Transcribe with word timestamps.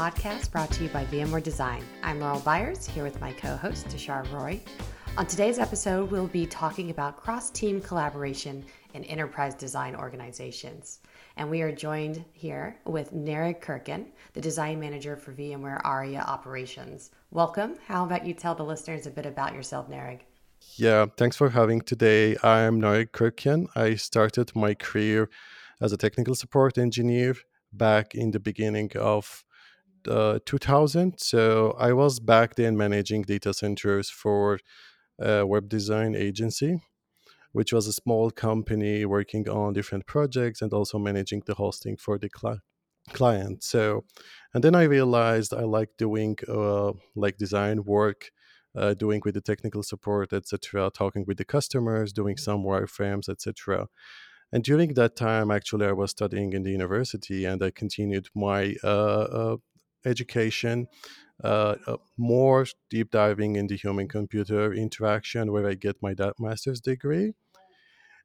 podcast 0.00 0.50
brought 0.50 0.70
to 0.70 0.82
you 0.82 0.88
by 0.88 1.04
VMware 1.04 1.42
Design. 1.42 1.84
I'm 2.02 2.20
Laurel 2.20 2.40
Byers, 2.40 2.86
here 2.86 3.04
with 3.04 3.20
my 3.20 3.34
co 3.34 3.54
host, 3.54 3.86
Tushar 3.88 4.24
Roy. 4.32 4.58
On 5.18 5.26
today's 5.26 5.58
episode, 5.58 6.10
we'll 6.10 6.26
be 6.26 6.46
talking 6.46 6.88
about 6.88 7.18
cross 7.18 7.50
team 7.50 7.82
collaboration 7.82 8.64
in 8.94 9.04
enterprise 9.04 9.54
design 9.54 9.94
organizations. 9.94 11.00
And 11.36 11.50
we 11.50 11.60
are 11.60 11.70
joined 11.70 12.24
here 12.32 12.78
with 12.86 13.12
Nareg 13.12 13.60
Kirkian, 13.60 14.06
the 14.32 14.40
design 14.40 14.80
manager 14.80 15.16
for 15.16 15.34
VMware 15.34 15.82
Aria 15.84 16.20
Operations. 16.20 17.10
Welcome. 17.30 17.74
How 17.86 18.06
about 18.06 18.24
you 18.24 18.32
tell 18.32 18.54
the 18.54 18.64
listeners 18.64 19.06
a 19.06 19.10
bit 19.10 19.26
about 19.26 19.52
yourself, 19.52 19.90
Nareg? 19.90 20.20
Yeah, 20.76 21.04
thanks 21.18 21.36
for 21.36 21.50
having 21.50 21.82
today. 21.82 22.38
I'm 22.42 22.80
Nareg 22.80 23.10
Kirkian. 23.10 23.66
I 23.76 23.96
started 23.96 24.56
my 24.56 24.72
career 24.72 25.28
as 25.78 25.92
a 25.92 25.98
technical 25.98 26.34
support 26.34 26.78
engineer 26.78 27.34
back 27.70 28.14
in 28.14 28.30
the 28.30 28.40
beginning 28.40 28.92
of 28.96 29.44
uh, 30.08 30.38
2000. 30.46 31.18
So 31.18 31.76
I 31.78 31.92
was 31.92 32.20
back 32.20 32.54
then 32.54 32.76
managing 32.76 33.22
data 33.22 33.52
centers 33.54 34.10
for 34.10 34.58
a 35.18 35.46
web 35.46 35.68
design 35.68 36.14
agency, 36.14 36.80
which 37.52 37.72
was 37.72 37.86
a 37.86 37.92
small 37.92 38.30
company 38.30 39.04
working 39.04 39.48
on 39.48 39.72
different 39.72 40.06
projects 40.06 40.62
and 40.62 40.72
also 40.72 40.98
managing 40.98 41.42
the 41.46 41.54
hosting 41.54 41.96
for 41.96 42.18
the 42.18 42.30
cl- 42.34 42.60
client. 43.12 43.62
So, 43.62 44.04
and 44.54 44.64
then 44.64 44.74
I 44.74 44.84
realized 44.84 45.52
I 45.52 45.64
like 45.64 45.90
doing 45.98 46.36
uh, 46.48 46.92
like 47.14 47.36
design 47.36 47.84
work. 47.84 48.30
Uh, 48.72 48.94
doing 48.94 49.20
with 49.24 49.34
the 49.34 49.40
technical 49.40 49.82
support, 49.82 50.32
etc., 50.32 50.88
talking 50.94 51.24
with 51.26 51.36
the 51.38 51.44
customers, 51.44 52.12
doing 52.12 52.36
some 52.36 52.62
wireframes, 52.62 53.28
etc. 53.28 53.88
And 54.52 54.64
during 54.64 54.94
that 54.94 55.16
time, 55.16 55.50
actually, 55.50 55.86
I 55.86 55.92
was 55.92 56.10
studying 56.10 56.52
in 56.52 56.62
the 56.62 56.70
university 56.70 57.44
and 57.44 57.62
I 57.62 57.70
continued 57.70 58.28
my 58.34 58.74
uh, 58.82 58.86
uh, 58.86 59.56
education, 60.04 60.88
uh, 61.42 61.76
uh 61.86 61.96
more 62.16 62.66
deep 62.90 63.10
diving 63.10 63.56
in 63.56 63.66
the 63.66 63.76
human 63.76 64.08
computer 64.08 64.72
interaction, 64.72 65.52
where 65.52 65.66
I 65.66 65.74
get 65.74 66.02
my 66.02 66.14
master's 66.38 66.80
degree. 66.80 67.34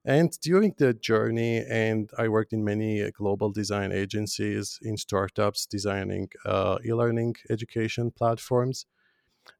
And 0.07 0.31
during 0.41 0.75
the 0.77 0.93
journey, 0.93 1.65
and 1.67 2.11
I 2.15 2.27
worked 2.27 2.53
in 2.53 2.63
many 2.63 3.01
uh, 3.01 3.09
global 3.11 3.49
design 3.49 3.91
agencies, 3.91 4.77
in 4.83 4.97
startups, 4.97 5.65
designing 5.65 6.29
uh, 6.45 6.77
e 6.85 6.93
learning 6.93 7.35
education 7.49 8.11
platforms. 8.11 8.85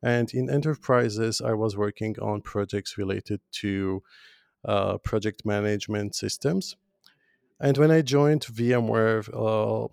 And 0.04 0.32
in 0.34 0.50
enterprises, 0.50 1.42
I 1.42 1.54
was 1.54 1.76
working 1.76 2.16
on 2.20 2.42
projects 2.42 2.96
related 2.96 3.42
to 3.64 4.04
uh, 4.64 4.98
project 5.00 5.46
management 5.46 6.14
systems. 6.14 6.76
And 7.60 7.78
when 7.78 7.90
I 7.90 8.02
joined 8.02 8.46
VMware, 8.46 9.30
uh, 9.34 9.88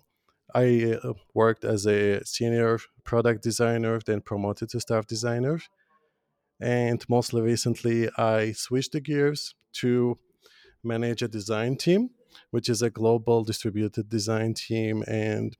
I 0.53 0.97
uh, 1.03 1.13
worked 1.33 1.63
as 1.63 1.85
a 1.85 2.23
senior 2.25 2.79
product 3.03 3.43
designer, 3.43 3.99
then 4.05 4.21
promoted 4.21 4.69
to 4.69 4.79
staff 4.79 5.07
designer. 5.07 5.59
And 6.59 7.03
mostly 7.09 7.41
recently, 7.41 8.09
I 8.17 8.51
switched 8.53 8.93
the 8.93 9.01
gears 9.01 9.55
to 9.73 10.17
manage 10.83 11.21
a 11.21 11.27
design 11.27 11.77
team, 11.77 12.11
which 12.51 12.69
is 12.69 12.81
a 12.81 12.89
global 12.89 13.43
distributed 13.43 14.09
design 14.09 14.53
team. 14.53 15.03
And 15.07 15.57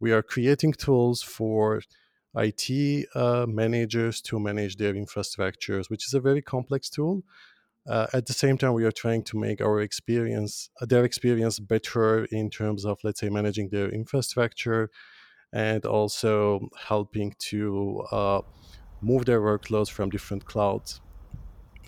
we 0.00 0.12
are 0.12 0.22
creating 0.22 0.74
tools 0.74 1.22
for 1.22 1.82
IT 2.36 3.06
uh, 3.14 3.46
managers 3.48 4.20
to 4.22 4.38
manage 4.38 4.76
their 4.76 4.94
infrastructures, 4.94 5.90
which 5.90 6.06
is 6.06 6.14
a 6.14 6.20
very 6.20 6.42
complex 6.42 6.88
tool 6.88 7.24
uh, 7.88 8.06
at 8.12 8.26
the 8.26 8.32
same 8.32 8.58
time 8.58 8.72
we 8.72 8.84
are 8.84 8.92
trying 8.92 9.22
to 9.22 9.38
make 9.38 9.60
our 9.60 9.80
experience 9.80 10.70
uh, 10.80 10.86
their 10.86 11.04
experience 11.04 11.58
better 11.58 12.24
in 12.26 12.50
terms 12.50 12.84
of 12.84 12.98
let's 13.04 13.20
say 13.20 13.28
managing 13.28 13.68
their 13.70 13.88
infrastructure 13.88 14.90
and 15.52 15.84
also 15.86 16.68
helping 16.86 17.34
to 17.38 18.04
uh, 18.12 18.40
move 19.00 19.24
their 19.24 19.40
workloads 19.40 19.90
from 19.90 20.10
different 20.10 20.44
clouds 20.44 21.00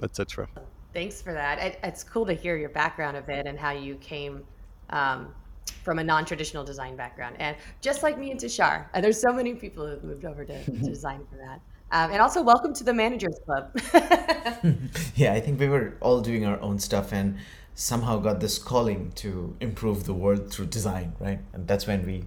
etc 0.02 0.48
thanks 0.92 1.22
for 1.22 1.32
that. 1.32 1.58
It, 1.58 1.78
it's 1.82 2.04
cool 2.04 2.26
to 2.26 2.32
hear 2.34 2.56
your 2.56 2.68
background 2.68 3.16
a 3.16 3.22
bit 3.22 3.46
and 3.46 3.58
how 3.58 3.70
you 3.70 3.96
came 3.96 4.44
um, 4.90 5.34
from 5.82 5.98
a 5.98 6.04
non-traditional 6.04 6.64
design 6.64 6.96
background. 6.96 7.36
And 7.38 7.56
just 7.80 8.02
like 8.02 8.18
me 8.18 8.30
and 8.30 8.40
Tushar, 8.40 8.86
uh, 8.94 9.00
there's 9.00 9.20
so 9.20 9.32
many 9.32 9.54
people 9.54 9.86
who've 9.86 10.04
moved 10.04 10.24
over 10.24 10.44
to, 10.44 10.64
to 10.64 10.70
design 10.72 11.24
for 11.30 11.36
that 11.36 11.60
um, 11.92 12.12
and 12.12 12.20
also, 12.20 12.42
welcome 12.42 12.72
to 12.74 12.84
the 12.84 12.94
Managers 12.94 13.38
Club. 13.44 13.70
yeah, 15.14 15.32
I 15.32 15.40
think 15.40 15.58
we 15.58 15.68
were 15.68 15.96
all 16.00 16.20
doing 16.20 16.44
our 16.44 16.60
own 16.60 16.78
stuff 16.78 17.12
and 17.12 17.38
somehow 17.74 18.18
got 18.18 18.40
this 18.40 18.58
calling 18.58 19.10
to 19.16 19.56
improve 19.60 20.04
the 20.04 20.14
world 20.14 20.52
through 20.52 20.66
design, 20.66 21.14
right? 21.18 21.40
And 21.52 21.66
that's 21.66 21.86
when 21.86 22.06
we 22.06 22.26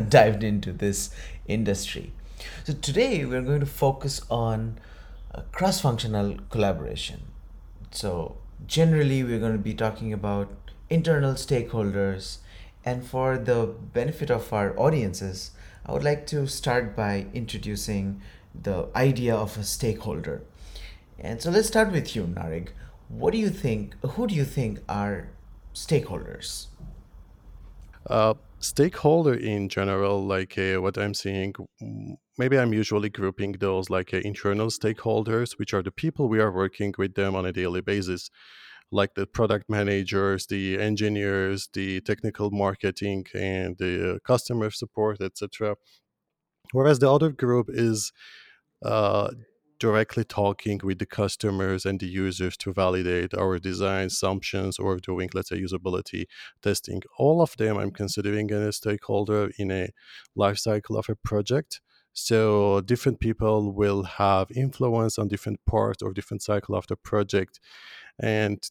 dived 0.08 0.44
into 0.44 0.72
this 0.72 1.10
industry. 1.46 2.12
So 2.64 2.74
today 2.74 3.24
we're 3.24 3.42
going 3.42 3.60
to 3.60 3.66
focus 3.66 4.20
on 4.30 4.78
cross 5.52 5.80
functional 5.80 6.36
collaboration. 6.50 7.22
So, 7.90 8.36
generally, 8.66 9.22
we're 9.22 9.38
going 9.38 9.52
to 9.52 9.58
be 9.58 9.74
talking 9.74 10.12
about 10.12 10.50
internal 10.90 11.34
stakeholders. 11.34 12.38
And 12.84 13.04
for 13.04 13.38
the 13.38 13.74
benefit 13.92 14.30
of 14.30 14.52
our 14.52 14.78
audiences, 14.78 15.52
I 15.86 15.92
would 15.92 16.04
like 16.04 16.26
to 16.28 16.46
start 16.46 16.96
by 16.96 17.26
introducing 17.32 18.20
the 18.54 18.88
idea 18.94 19.34
of 19.34 19.56
a 19.58 19.64
stakeholder. 19.64 20.42
And 21.18 21.40
so 21.40 21.50
let's 21.50 21.68
start 21.68 21.92
with 21.92 22.14
you, 22.16 22.24
Nareg. 22.24 22.68
What 23.08 23.32
do 23.32 23.38
you 23.38 23.50
think? 23.50 23.94
Who 24.02 24.26
do 24.26 24.34
you 24.34 24.44
think 24.44 24.80
are 24.88 25.28
stakeholders? 25.74 26.66
Uh, 28.06 28.34
stakeholder 28.58 29.34
in 29.34 29.68
general, 29.68 30.24
like 30.24 30.58
uh, 30.58 30.80
what 30.80 30.98
I'm 30.98 31.14
seeing, 31.14 31.54
maybe 32.38 32.58
I'm 32.58 32.72
usually 32.72 33.10
grouping 33.10 33.52
those 33.52 33.90
like 33.90 34.12
uh, 34.14 34.18
internal 34.24 34.68
stakeholders, 34.68 35.58
which 35.58 35.74
are 35.74 35.82
the 35.82 35.92
people 35.92 36.28
we 36.28 36.40
are 36.40 36.50
working 36.50 36.94
with 36.98 37.14
them 37.14 37.36
on 37.36 37.46
a 37.46 37.52
daily 37.52 37.80
basis, 37.80 38.30
like 38.90 39.14
the 39.14 39.26
product 39.26 39.68
managers, 39.68 40.46
the 40.46 40.80
engineers, 40.80 41.68
the 41.72 42.00
technical 42.00 42.50
marketing, 42.50 43.26
and 43.34 43.76
the 43.78 44.18
customer 44.24 44.70
support, 44.70 45.20
etc. 45.20 45.76
Whereas 46.72 46.98
the 46.98 47.10
other 47.10 47.30
group 47.30 47.68
is 47.70 48.12
uh, 48.84 49.30
directly 49.78 50.24
talking 50.24 50.80
with 50.84 50.98
the 50.98 51.06
customers 51.06 51.84
and 51.84 51.98
the 51.98 52.06
users 52.06 52.56
to 52.56 52.72
validate 52.72 53.34
our 53.34 53.58
design 53.58 54.06
assumptions 54.06 54.78
or 54.78 54.96
doing, 54.98 55.28
let's 55.34 55.48
say, 55.48 55.60
usability 55.60 56.24
testing. 56.62 57.02
All 57.18 57.42
of 57.42 57.56
them 57.56 57.76
I'm 57.78 57.90
considering 57.90 58.52
a 58.52 58.72
stakeholder 58.72 59.50
in 59.58 59.70
a 59.70 59.88
life 60.36 60.58
cycle 60.58 60.96
of 60.96 61.08
a 61.08 61.16
project. 61.16 61.80
So 62.12 62.80
different 62.82 63.18
people 63.20 63.72
will 63.72 64.04
have 64.04 64.50
influence 64.52 65.18
on 65.18 65.28
different 65.28 65.60
parts 65.66 66.02
or 66.02 66.12
different 66.12 66.42
cycle 66.42 66.74
of 66.74 66.86
the 66.86 66.96
project, 66.96 67.58
and 68.18 68.62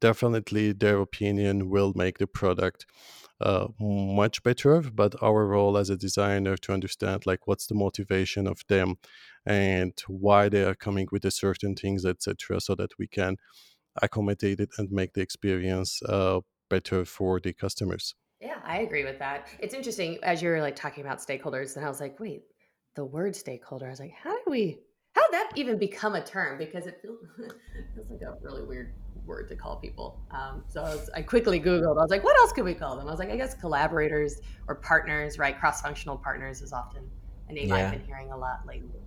definitely 0.00 0.72
their 0.72 0.98
opinion 0.98 1.68
will 1.68 1.92
make 1.94 2.18
the 2.18 2.26
product 2.26 2.86
uh, 3.40 3.68
much 3.78 4.42
better 4.42 4.80
but 4.80 5.14
our 5.22 5.46
role 5.46 5.76
as 5.76 5.90
a 5.90 5.96
designer 5.96 6.56
to 6.56 6.72
understand 6.72 7.26
like 7.26 7.46
what's 7.46 7.66
the 7.66 7.74
motivation 7.74 8.46
of 8.46 8.62
them 8.68 8.96
and 9.44 9.92
why 10.08 10.48
they 10.48 10.64
are 10.64 10.74
coming 10.74 11.06
with 11.12 11.24
a 11.24 11.30
certain 11.30 11.74
things 11.74 12.04
etc 12.06 12.60
so 12.60 12.74
that 12.74 12.90
we 12.98 13.06
can 13.06 13.36
accommodate 14.02 14.60
it 14.60 14.70
and 14.78 14.90
make 14.90 15.12
the 15.12 15.20
experience 15.20 16.02
uh, 16.02 16.40
better 16.68 17.04
for 17.04 17.40
the 17.40 17.52
customers. 17.52 18.14
Yeah 18.40 18.58
i 18.64 18.78
agree 18.78 19.04
with 19.04 19.18
that. 19.18 19.48
It's 19.58 19.74
interesting 19.74 20.18
as 20.22 20.42
you're 20.42 20.60
like 20.60 20.76
talking 20.76 21.04
about 21.04 21.18
stakeholders 21.18 21.76
and 21.76 21.84
i 21.84 21.88
was 21.88 22.00
like 22.00 22.18
wait 22.18 22.42
the 22.94 23.04
word 23.04 23.36
stakeholder 23.36 23.86
i 23.86 23.90
was 23.90 24.00
like 24.00 24.12
how 24.12 24.34
do 24.34 24.50
we 24.50 24.78
how 25.16 25.22
did 25.22 25.32
that 25.32 25.52
even 25.56 25.78
become 25.78 26.14
a 26.14 26.22
term? 26.22 26.58
Because 26.58 26.86
it 26.86 27.00
feels, 27.00 27.18
feels 27.94 28.10
like 28.10 28.20
a 28.20 28.36
really 28.42 28.64
weird 28.64 28.92
word 29.26 29.48
to 29.48 29.56
call 29.56 29.76
people. 29.76 30.20
Um, 30.30 30.64
so 30.68 30.82
I, 30.82 30.94
was, 30.94 31.10
I, 31.14 31.22
quickly 31.22 31.60
Googled. 31.60 31.98
I 31.98 32.02
was 32.02 32.10
like, 32.10 32.24
what 32.24 32.36
else 32.38 32.52
could 32.52 32.64
we 32.64 32.74
call 32.74 32.96
them? 32.96 33.06
I 33.08 33.10
was 33.10 33.18
like, 33.18 33.30
I 33.30 33.36
guess 33.36 33.54
collaborators 33.54 34.40
or 34.68 34.76
partners, 34.76 35.38
right? 35.38 35.58
Cross 35.58 35.82
functional 35.82 36.16
partners 36.16 36.62
is 36.62 36.72
often 36.72 37.08
a 37.48 37.52
name 37.52 37.68
yeah. 37.68 37.76
I've 37.76 37.90
been 37.92 38.04
hearing 38.04 38.32
a 38.32 38.36
lot 38.36 38.66
lately. 38.66 39.00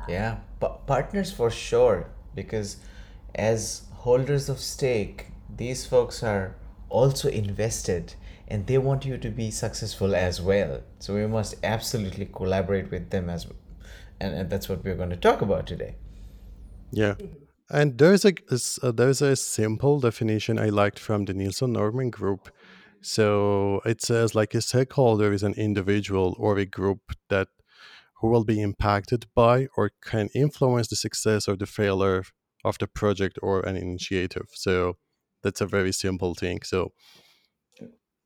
Um, 0.00 0.06
yeah, 0.08 0.38
but 0.58 0.86
partners 0.86 1.32
for 1.32 1.50
sure, 1.50 2.10
because 2.34 2.78
as 3.34 3.82
holders 3.92 4.48
of 4.48 4.58
stake, 4.58 5.26
these 5.54 5.86
folks 5.86 6.22
are 6.22 6.56
also 6.88 7.28
invested 7.28 8.14
and 8.48 8.66
they 8.66 8.78
want 8.78 9.04
you 9.04 9.16
to 9.16 9.30
be 9.30 9.50
successful 9.50 10.14
as 10.14 10.40
well. 10.40 10.80
So 10.98 11.14
we 11.14 11.26
must 11.26 11.54
absolutely 11.62 12.26
collaborate 12.26 12.90
with 12.90 13.10
them 13.10 13.30
as 13.30 13.46
well. 13.46 13.56
And, 14.20 14.34
and 14.34 14.50
that's 14.50 14.68
what 14.68 14.84
we're 14.84 14.96
going 14.96 15.10
to 15.10 15.16
talk 15.16 15.40
about 15.40 15.66
today. 15.66 15.94
Yeah. 16.90 17.14
Mm-hmm. 17.14 17.44
And 17.70 17.98
there's 17.98 18.24
a 18.24 18.32
uh, 18.82 18.90
there's 18.90 19.22
a 19.22 19.36
simple 19.36 20.00
definition 20.00 20.58
I 20.58 20.70
liked 20.70 20.98
from 20.98 21.24
the 21.24 21.34
Nielsen 21.34 21.72
Norman 21.72 22.10
group. 22.10 22.50
So 23.00 23.80
it 23.84 24.02
says 24.02 24.34
like 24.34 24.54
a 24.54 24.60
stakeholder 24.60 25.32
is 25.32 25.42
an 25.42 25.54
individual 25.54 26.34
or 26.38 26.58
a 26.58 26.66
group 26.66 27.00
that 27.28 27.48
who 28.20 28.28
will 28.28 28.44
be 28.44 28.60
impacted 28.60 29.26
by 29.34 29.68
or 29.76 29.92
can 30.02 30.28
influence 30.34 30.88
the 30.88 30.96
success 30.96 31.48
or 31.48 31.56
the 31.56 31.66
failure 31.66 32.24
of 32.64 32.78
the 32.78 32.86
project 32.86 33.38
or 33.42 33.60
an 33.60 33.76
initiative. 33.76 34.48
So 34.52 34.96
that's 35.42 35.60
a 35.62 35.66
very 35.66 35.92
simple 35.92 36.34
thing. 36.34 36.60
So 36.64 36.92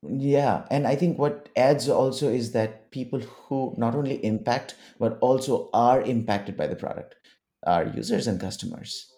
Yeah, 0.03 0.67
and 0.71 0.87
I 0.87 0.97
think 0.97 1.19
what 1.19 1.49
adds 1.57 1.89
also 1.89 2.29
is 2.29 2.53
that 2.53 2.91
people 2.91 3.21
who 3.21 3.75
not 3.79 3.95
only 3.95 4.25
impact 4.25 4.75
but 4.99 5.19
also 5.21 5.71
are 5.73 6.03
impacted 6.03 6.57
by 6.57 6.67
the 6.67 6.77
product 6.77 7.17
are 7.67 7.87
users 7.87 8.27
and 8.27 8.41
customers. 8.41 9.14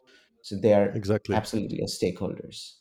So 0.46 0.56
they 0.56 0.72
are 0.72 0.90
exactly 0.90 1.34
absolutely 1.34 1.82
as 1.82 1.98
stakeholders. 2.00 2.75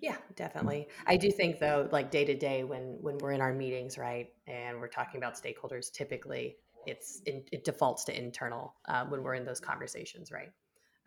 Yeah, 0.00 0.16
definitely. 0.34 0.88
I 1.06 1.18
do 1.18 1.30
think 1.30 1.58
though, 1.58 1.86
like 1.92 2.10
day 2.10 2.24
to 2.24 2.34
day, 2.34 2.64
when 2.64 2.96
when 3.02 3.18
we're 3.18 3.32
in 3.32 3.42
our 3.42 3.52
meetings, 3.52 3.98
right, 3.98 4.28
and 4.46 4.80
we're 4.80 4.88
talking 4.88 5.18
about 5.18 5.34
stakeholders, 5.34 5.92
typically 5.92 6.56
it's 6.86 7.20
in, 7.26 7.42
it 7.52 7.64
defaults 7.64 8.04
to 8.04 8.18
internal 8.18 8.74
uh, 8.88 9.04
when 9.04 9.22
we're 9.22 9.34
in 9.34 9.44
those 9.44 9.60
conversations, 9.60 10.32
right? 10.32 10.50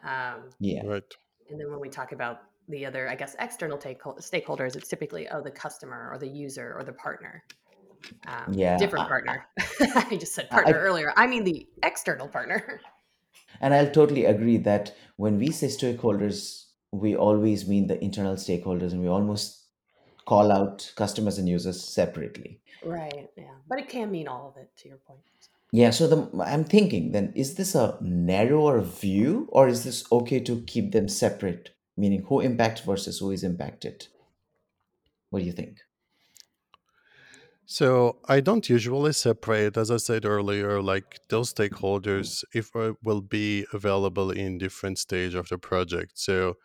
Um, 0.04 0.52
Yeah, 0.60 0.86
right 0.86 1.04
and 1.50 1.60
then 1.60 1.70
when 1.70 1.80
we 1.80 1.90
talk 1.90 2.12
about 2.12 2.42
the 2.70 2.86
other, 2.86 3.10
I 3.10 3.16
guess, 3.16 3.36
external 3.40 3.78
take, 3.78 4.02
stakeholders, 4.02 4.76
it's 4.76 4.88
typically 4.88 5.28
oh 5.30 5.42
the 5.42 5.52
customer 5.52 6.10
or 6.12 6.18
the 6.18 6.28
user 6.28 6.76
or 6.78 6.84
the 6.84 6.94
partner, 6.94 7.44
um, 8.28 8.54
yeah. 8.54 8.78
different 8.78 9.08
partner. 9.08 9.48
I 9.96 10.18
just 10.20 10.34
said 10.34 10.50
partner 10.50 10.76
I, 10.76 10.80
earlier. 10.80 11.14
I 11.18 11.28
mean 11.28 11.44
the 11.44 11.68
external 11.84 12.28
partner. 12.28 12.80
And 13.62 13.74
I'll 13.74 13.92
totally 13.92 14.26
agree 14.26 14.58
that 14.58 14.96
when 15.18 15.38
we 15.38 15.52
say 15.52 15.68
stakeholders, 15.68 16.66
we 16.92 17.16
always 17.16 17.68
mean 17.68 17.88
the 17.88 18.04
internal 18.04 18.36
stakeholders, 18.36 18.92
and 18.92 19.02
we 19.02 19.08
almost 19.08 19.64
call 20.26 20.52
out 20.52 20.92
customers 20.96 21.38
and 21.38 21.50
users 21.50 21.84
separately. 21.84 22.62
right. 22.86 23.30
Yeah, 23.36 23.56
but 23.68 23.80
it 23.80 23.90
can 23.90 24.12
mean 24.12 24.28
all 24.28 24.50
of 24.50 24.62
it. 24.62 24.70
To 24.78 24.88
your 24.88 24.98
point. 24.98 25.20
Yeah, 25.72 25.90
so 25.90 26.08
the 26.08 26.44
I'm 26.44 26.66
thinking 26.66 27.12
then, 27.14 27.34
is 27.36 27.56
this 27.56 27.74
a 27.74 27.98
narrower 28.00 28.82
view 28.82 29.48
or 29.52 29.68
is 29.68 29.84
this 29.84 30.06
okay 30.12 30.40
to 30.42 30.62
keep 30.68 30.92
them 30.92 31.08
separate? 31.10 31.72
Meaning 31.98 32.26
who 32.28 32.42
impacts 32.42 32.82
versus 32.82 33.20
who 33.20 33.32
is 33.32 33.44
impacted? 33.44 34.08
What 35.32 35.40
do 35.40 35.46
you 35.46 35.52
think? 35.52 35.80
So 37.66 38.18
I 38.28 38.42
don't 38.42 38.70
usually 38.70 39.14
separate, 39.14 39.78
as 39.78 39.90
I 39.90 39.98
said 39.98 40.26
earlier, 40.26 40.82
like 40.82 41.20
those 41.30 41.54
stakeholders 41.54 42.44
if 42.54 42.76
uh, 42.76 42.94
will 43.04 43.22
be 43.22 43.66
available 43.74 44.32
in 44.32 44.58
different 44.58 45.00
stage 45.00 45.34
of 45.34 45.48
the 45.50 45.58
project. 45.58 46.14
So, 46.16 46.58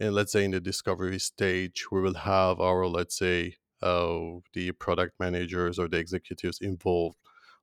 and 0.00 0.14
let's 0.14 0.32
say 0.32 0.44
in 0.44 0.52
the 0.52 0.60
discovery 0.60 1.18
stage, 1.18 1.84
we 1.92 2.00
will 2.00 2.14
have 2.14 2.60
our 2.60 2.86
let's 2.86 3.18
say 3.18 3.56
uh, 3.82 4.40
the 4.54 4.72
product 4.72 5.14
managers 5.20 5.78
or 5.78 5.88
the 5.88 5.98
executives 5.98 6.60
involved. 6.60 7.18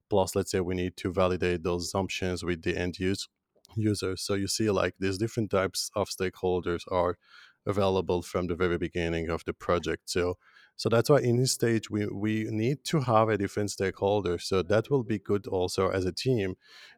Plus, 0.09 0.35
let's 0.35 0.51
say 0.51 0.59
we 0.59 0.75
need 0.75 0.95
to 0.97 1.11
validate 1.11 1.63
those 1.63 1.85
assumptions 1.85 2.43
with 2.43 2.61
the 2.61 2.77
end 2.77 2.99
use 2.99 3.27
users. 3.75 4.21
So 4.21 4.35
you 4.35 4.47
see, 4.47 4.69
like 4.69 4.93
these 4.99 5.17
different 5.17 5.49
types 5.49 5.89
of 5.95 6.09
stakeholders 6.09 6.81
are 6.91 7.17
available 7.65 8.21
from 8.21 8.47
the 8.47 8.55
very 8.55 8.77
beginning 8.77 9.29
of 9.29 9.43
the 9.45 9.53
project. 9.53 10.09
So 10.09 10.37
so 10.77 10.89
that's 10.89 11.09
why 11.09 11.19
in 11.19 11.37
this 11.37 11.53
stage 11.53 11.89
we, 11.89 12.05
we 12.07 12.45
need 12.49 12.83
to 12.85 12.99
have 13.01 13.29
a 13.29 13.37
different 13.37 13.71
stakeholder. 13.71 14.37
So 14.37 14.61
that 14.63 14.89
will 14.89 15.03
be 15.03 15.19
good 15.19 15.47
also 15.47 15.89
as 15.89 16.05
a 16.05 16.11
team 16.11 16.57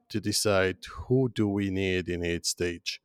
to 0.10 0.20
decide 0.20 0.78
who 1.08 1.30
do 1.34 1.48
we 1.48 1.70
need 1.70 2.10
in 2.10 2.26
each 2.26 2.46
stage. 2.46 3.02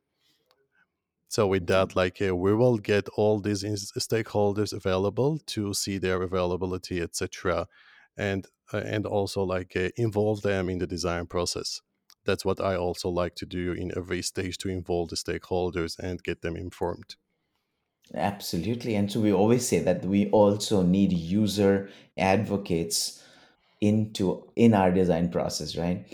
So 1.28 1.46
with 1.46 1.66
that, 1.68 1.96
like 1.96 2.20
uh, 2.20 2.36
we 2.36 2.54
will 2.54 2.78
get 2.78 3.08
all 3.16 3.40
these 3.40 3.64
stakeholders 3.64 4.72
available 4.72 5.38
to 5.46 5.72
see 5.72 5.96
their 5.98 6.20
availability, 6.20 7.00
etc., 7.00 7.68
and 8.18 8.46
uh, 8.72 8.82
and 8.84 9.06
also 9.06 9.42
like 9.42 9.74
uh, 9.74 9.88
involve 9.96 10.42
them 10.42 10.68
in 10.68 10.78
the 10.78 10.86
design 10.86 11.26
process. 11.26 11.80
That's 12.26 12.44
what 12.44 12.60
I 12.60 12.76
also 12.76 13.08
like 13.08 13.34
to 13.36 13.46
do 13.46 13.72
in 13.72 13.92
every 13.96 14.20
stage 14.22 14.58
to 14.58 14.68
involve 14.68 15.08
the 15.08 15.16
stakeholders 15.16 15.98
and 15.98 16.22
get 16.22 16.42
them 16.42 16.54
informed. 16.54 17.16
Absolutely. 18.14 18.94
And 18.94 19.10
so 19.10 19.20
we 19.20 19.32
always 19.32 19.66
say 19.66 19.78
that 19.80 20.04
we 20.04 20.30
also 20.30 20.82
need 20.82 21.12
user 21.12 21.88
advocates 22.18 23.22
into 23.80 24.50
in 24.56 24.74
our 24.74 24.92
design 24.92 25.30
process, 25.30 25.76
right? 25.76 26.06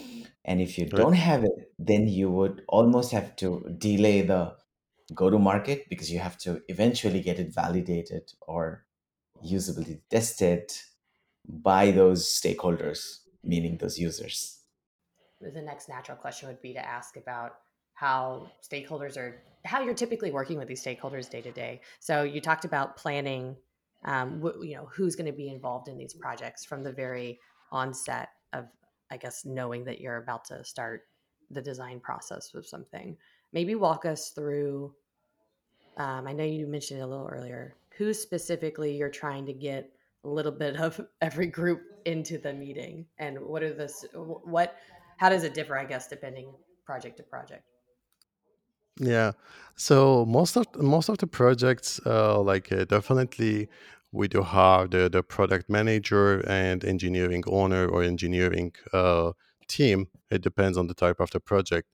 And 0.45 0.61
if 0.61 0.79
you 0.79 0.87
Right. 0.91 1.07
don't 1.07 1.15
have 1.15 1.45
it, 1.45 1.73
then 1.79 2.09
you 2.09 2.31
would 2.31 2.65
almost 2.69 3.13
have 3.13 3.37
to 3.37 3.75
delay 3.79 4.23
the 4.23 4.57
go 5.15 5.31
to 5.31 5.39
market 5.39 5.89
because 5.91 6.13
you 6.13 6.19
have 6.21 6.39
to 6.39 6.63
eventually 6.69 7.21
get 7.23 7.39
it 7.41 7.55
validated 7.55 8.33
or 8.43 8.87
usability 9.45 10.01
tested 10.11 10.73
by 11.49 11.91
those 11.93 12.27
stakeholders, 12.27 13.21
meaning 13.45 13.79
those 13.79 13.99
users. 13.99 14.61
the 15.41 15.63
next 15.63 15.89
natural 15.89 16.17
question 16.17 16.49
would 16.49 16.61
be 16.63 16.73
to 16.73 16.85
ask 16.85 17.17
about 17.17 17.61
how 17.99 18.49
stakeholders 18.63 19.17
are 19.17 19.43
how 19.65 19.83
you're 19.83 19.95
typically 19.95 20.31
working 20.31 20.57
with 20.57 20.69
these 20.69 20.83
stakeholders 20.83 21.29
day 21.29 21.43
to 21.43 21.51
day. 21.51 21.81
So 21.99 22.23
you 22.23 22.41
talked 22.41 22.65
about 22.65 22.97
planning 22.97 23.57
um, 24.05 24.41
wh- 24.41 24.65
you 24.65 24.77
know 24.77 24.89
who's 24.93 25.17
going 25.17 25.31
to 25.31 25.37
be 25.37 25.49
involved 25.49 25.89
in 25.89 25.99
these 25.99 26.15
projects 26.15 26.65
from 26.65 26.85
the 26.85 26.93
very 26.93 27.41
onset 27.73 28.29
of 28.53 28.67
i 29.11 29.17
guess 29.17 29.45
knowing 29.45 29.85
that 29.85 30.01
you're 30.01 30.19
about 30.19 30.45
to 30.45 30.65
start 30.65 31.03
the 31.51 31.63
design 31.63 31.99
process 31.99 32.53
of 32.55 32.67
something. 32.67 33.17
Maybe 33.53 33.75
walk 33.75 34.05
us 34.05 34.31
through 34.31 34.95
um, 35.97 36.29
i 36.29 36.33
know 36.33 36.45
you 36.45 36.67
mentioned 36.67 37.01
it 37.01 37.03
a 37.03 37.07
little 37.07 37.29
earlier 37.29 37.75
who 37.97 38.15
specifically 38.15 38.97
you're 38.97 39.11
trying 39.11 39.45
to 39.47 39.53
get 39.53 39.91
a 40.25 40.29
little 40.29 40.53
bit 40.53 40.77
of 40.77 41.01
every 41.21 41.49
group 41.49 41.83
into 42.05 42.39
the 42.39 42.53
meeting 42.53 43.07
and 43.19 43.41
what 43.41 43.65
are 43.65 43.75
the 43.75 43.89
what 44.45 44.77
how 45.17 45.29
does 45.29 45.43
it 45.43 45.55
differ 45.55 45.77
i 45.77 45.85
guess 45.85 46.07
depending 46.07 46.53
project 46.87 47.17
to 47.17 47.23
project 47.25 47.65
Yeah. 49.01 49.33
So 49.77 50.27
most 50.27 50.57
of 50.57 50.67
most 50.77 51.09
of 51.09 51.19
the 51.19 51.27
projects, 51.27 52.01
uh, 52.05 52.41
like 52.41 52.73
uh, 52.73 52.85
definitely, 52.85 53.69
we 54.13 54.29
do 54.29 54.43
have 54.43 54.91
the 54.91 55.09
the 55.09 55.23
product 55.23 55.69
manager 55.71 56.41
and 56.49 56.85
engineering 56.85 57.45
owner 57.47 57.87
or 57.87 58.03
engineering 58.03 58.73
uh, 58.93 59.33
team. 59.69 60.09
It 60.31 60.43
depends 60.43 60.77
on 60.79 60.89
the 60.89 60.95
type 60.95 61.21
of 61.21 61.31
the 61.31 61.41
project. 61.41 61.89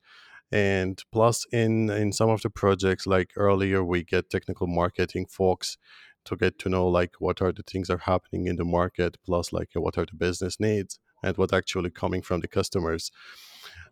And 0.52 1.02
plus, 1.12 1.46
in 1.52 1.90
in 1.90 2.12
some 2.12 2.30
of 2.30 2.42
the 2.42 2.50
projects, 2.50 3.06
like 3.06 3.32
earlier, 3.36 3.84
we 3.84 4.02
get 4.04 4.30
technical 4.30 4.66
marketing 4.66 5.26
folks 5.26 5.76
to 6.24 6.36
get 6.36 6.58
to 6.60 6.68
know 6.70 6.86
like 6.88 7.16
what 7.18 7.42
are 7.42 7.52
the 7.52 7.62
things 7.62 7.88
that 7.88 7.94
are 7.94 7.98
happening 8.12 8.46
in 8.46 8.56
the 8.56 8.64
market, 8.64 9.18
plus 9.26 9.52
like 9.52 9.70
what 9.74 9.98
are 9.98 10.06
the 10.06 10.16
business 10.16 10.58
needs 10.58 10.98
and 11.22 11.36
what 11.36 11.52
actually 11.52 11.90
coming 11.90 12.22
from 12.22 12.40
the 12.40 12.48
customers 12.48 13.10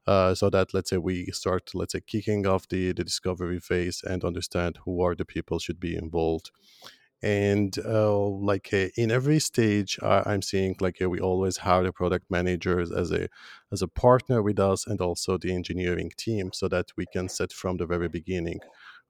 uh, 0.06 0.34
so 0.34 0.50
that 0.50 0.74
let's 0.74 0.90
say 0.90 0.96
we 0.96 1.26
start 1.26 1.70
let's 1.74 1.92
say 1.92 2.00
kicking 2.00 2.46
off 2.46 2.68
the 2.68 2.92
the 2.92 3.04
discovery 3.04 3.60
phase 3.60 4.02
and 4.02 4.24
understand 4.24 4.78
who 4.84 5.02
are 5.02 5.14
the 5.14 5.24
people 5.24 5.58
should 5.58 5.80
be 5.80 5.96
involved 5.96 6.50
and 7.22 7.78
uh, 7.84 8.18
like 8.18 8.70
uh, 8.72 8.88
in 8.96 9.10
every 9.10 9.38
stage 9.38 9.98
I, 10.02 10.22
i'm 10.26 10.42
seeing 10.42 10.74
like 10.80 11.00
uh, 11.00 11.08
we 11.08 11.20
always 11.20 11.58
have 11.58 11.84
the 11.84 11.92
product 11.92 12.30
managers 12.30 12.90
as 12.90 13.12
a 13.12 13.28
as 13.70 13.80
a 13.80 13.88
partner 13.88 14.42
with 14.42 14.58
us 14.58 14.86
and 14.86 15.00
also 15.00 15.38
the 15.38 15.54
engineering 15.54 16.10
team 16.16 16.50
so 16.52 16.68
that 16.68 16.86
we 16.96 17.06
can 17.06 17.28
set 17.28 17.52
from 17.52 17.76
the 17.76 17.86
very 17.86 18.08
beginning 18.08 18.60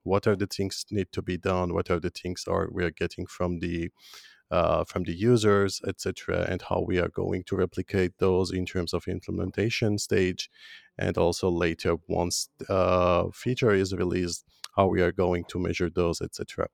what 0.03 0.27
are 0.27 0.37
the 0.37 0.47
things 0.47 0.85
need 0.91 1.11
to 1.13 1.23
be 1.23 1.39
done 1.39 1.73
what 1.73 1.91
are 1.91 2.01
the 2.01 2.11
things 2.11 2.45
are 2.47 2.69
we 2.71 2.85
are 2.85 2.91
getting 2.91 3.25
from 3.27 3.61
the 3.61 3.91
uh, 4.53 4.85
from 4.85 5.03
the 5.05 5.15
users, 5.15 5.81
etc., 5.89 6.47
and 6.49 6.61
how 6.69 6.85
we 6.87 6.99
are 6.99 7.09
going 7.09 7.43
to 7.43 7.57
replicate 7.57 8.19
those 8.19 8.53
in 8.53 8.67
terms 8.67 8.93
of 8.93 9.09
implementation 9.09 9.99
stage, 9.99 10.51
and 10.99 11.17
also 11.19 11.49
later 11.51 11.97
once 12.09 12.49
uh, 12.69 13.25
feature 13.33 13.73
is 13.73 13.95
released, 13.95 14.45
how 14.77 14.87
we 14.87 15.01
are 15.03 15.13
going 15.13 15.45
to 15.49 15.59
measure 15.59 15.91
those, 15.91 16.21
etc. 16.21 16.69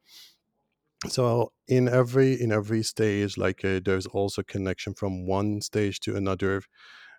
So 1.08 1.52
in 1.68 1.88
every 1.88 2.40
in 2.40 2.52
every 2.52 2.82
stage, 2.82 3.38
like 3.38 3.64
uh, 3.64 3.80
there's 3.84 4.06
also 4.06 4.42
connection 4.42 4.94
from 4.94 5.26
one 5.26 5.60
stage 5.60 6.00
to 6.00 6.16
another. 6.16 6.62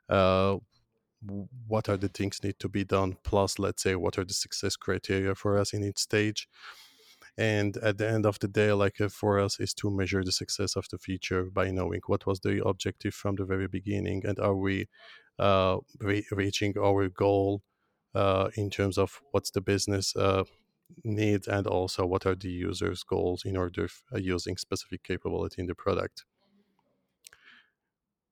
Uh, 0.10 0.58
what 1.68 1.90
are 1.90 1.98
the 1.98 2.08
things 2.08 2.42
need 2.44 2.58
to 2.60 2.70
be 2.70 2.86
done 2.86 3.18
plus 3.24 3.60
let's 3.60 3.84
say 3.84 3.94
what 3.94 4.18
are 4.18 4.24
the 4.24 4.34
success 4.34 4.78
criteria 4.78 5.36
for 5.36 5.58
us 5.58 5.74
in 5.74 5.84
each 5.84 5.98
stage 5.98 6.48
and 7.38 7.78
at 7.78 7.98
the 7.98 8.10
end 8.10 8.26
of 8.26 8.40
the 8.40 8.48
day 8.48 8.72
like 8.72 9.02
uh, 9.02 9.10
for 9.10 9.40
us 9.40 9.60
is 9.60 9.74
to 9.74 9.92
measure 9.92 10.24
the 10.24 10.32
success 10.32 10.76
of 10.76 10.86
the 10.92 10.98
feature 10.98 11.44
by 11.52 11.72
knowing 11.72 12.02
what 12.08 12.26
was 12.26 12.40
the 12.40 12.66
objective 12.66 13.14
from 13.14 13.36
the 13.36 13.46
very 13.46 13.68
beginning 13.68 14.26
and 14.26 14.40
are 14.40 14.56
we 14.56 14.88
uh, 15.40 15.78
re- 16.00 16.26
reaching 16.32 16.78
our 16.78 17.10
goal 17.10 17.64
uh, 18.16 18.50
in 18.56 18.70
terms 18.70 18.98
of 18.98 19.22
what's 19.32 19.52
the 19.52 19.62
business 19.62 20.16
uh, 20.16 20.44
needs 21.04 21.48
and 21.48 21.68
also 21.68 22.06
what 22.06 22.26
are 22.26 22.36
the 22.36 22.50
users 22.50 23.04
goals 23.04 23.44
in 23.46 23.56
order 23.56 23.86
f- 23.86 24.04
uh, 24.14 24.18
using 24.18 24.58
specific 24.58 25.04
capability 25.04 25.62
in 25.62 25.68
the 25.68 25.76
product. 25.76 26.26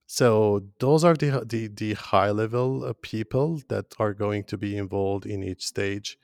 So 0.08 0.64
those 0.80 1.04
are 1.04 1.16
the 1.16 1.44
the, 1.46 1.68
the 1.68 1.94
high 1.94 2.32
level 2.32 2.86
uh, 2.86 2.94
people 3.02 3.62
that 3.68 3.94
are 4.00 4.14
going 4.14 4.46
to 4.46 4.58
be 4.58 4.78
involved 4.78 5.26
in 5.26 5.44
each 5.44 5.66
stage. 5.66 6.18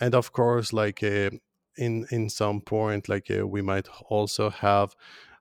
And 0.00 0.14
of 0.14 0.32
course 0.32 0.72
like 0.72 1.02
uh, 1.02 1.30
in 1.76 2.06
in 2.10 2.28
some 2.30 2.60
point 2.60 3.08
like 3.08 3.30
we 3.44 3.62
might 3.62 3.88
also 4.08 4.50
have 4.50 4.94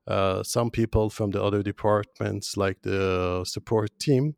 uh, 0.07 0.43
some 0.43 0.69
people 0.71 1.09
from 1.09 1.31
the 1.31 1.41
other 1.41 1.63
departments 1.63 2.57
like 2.57 2.81
the 2.81 3.43
support 3.45 3.91
team 3.99 4.35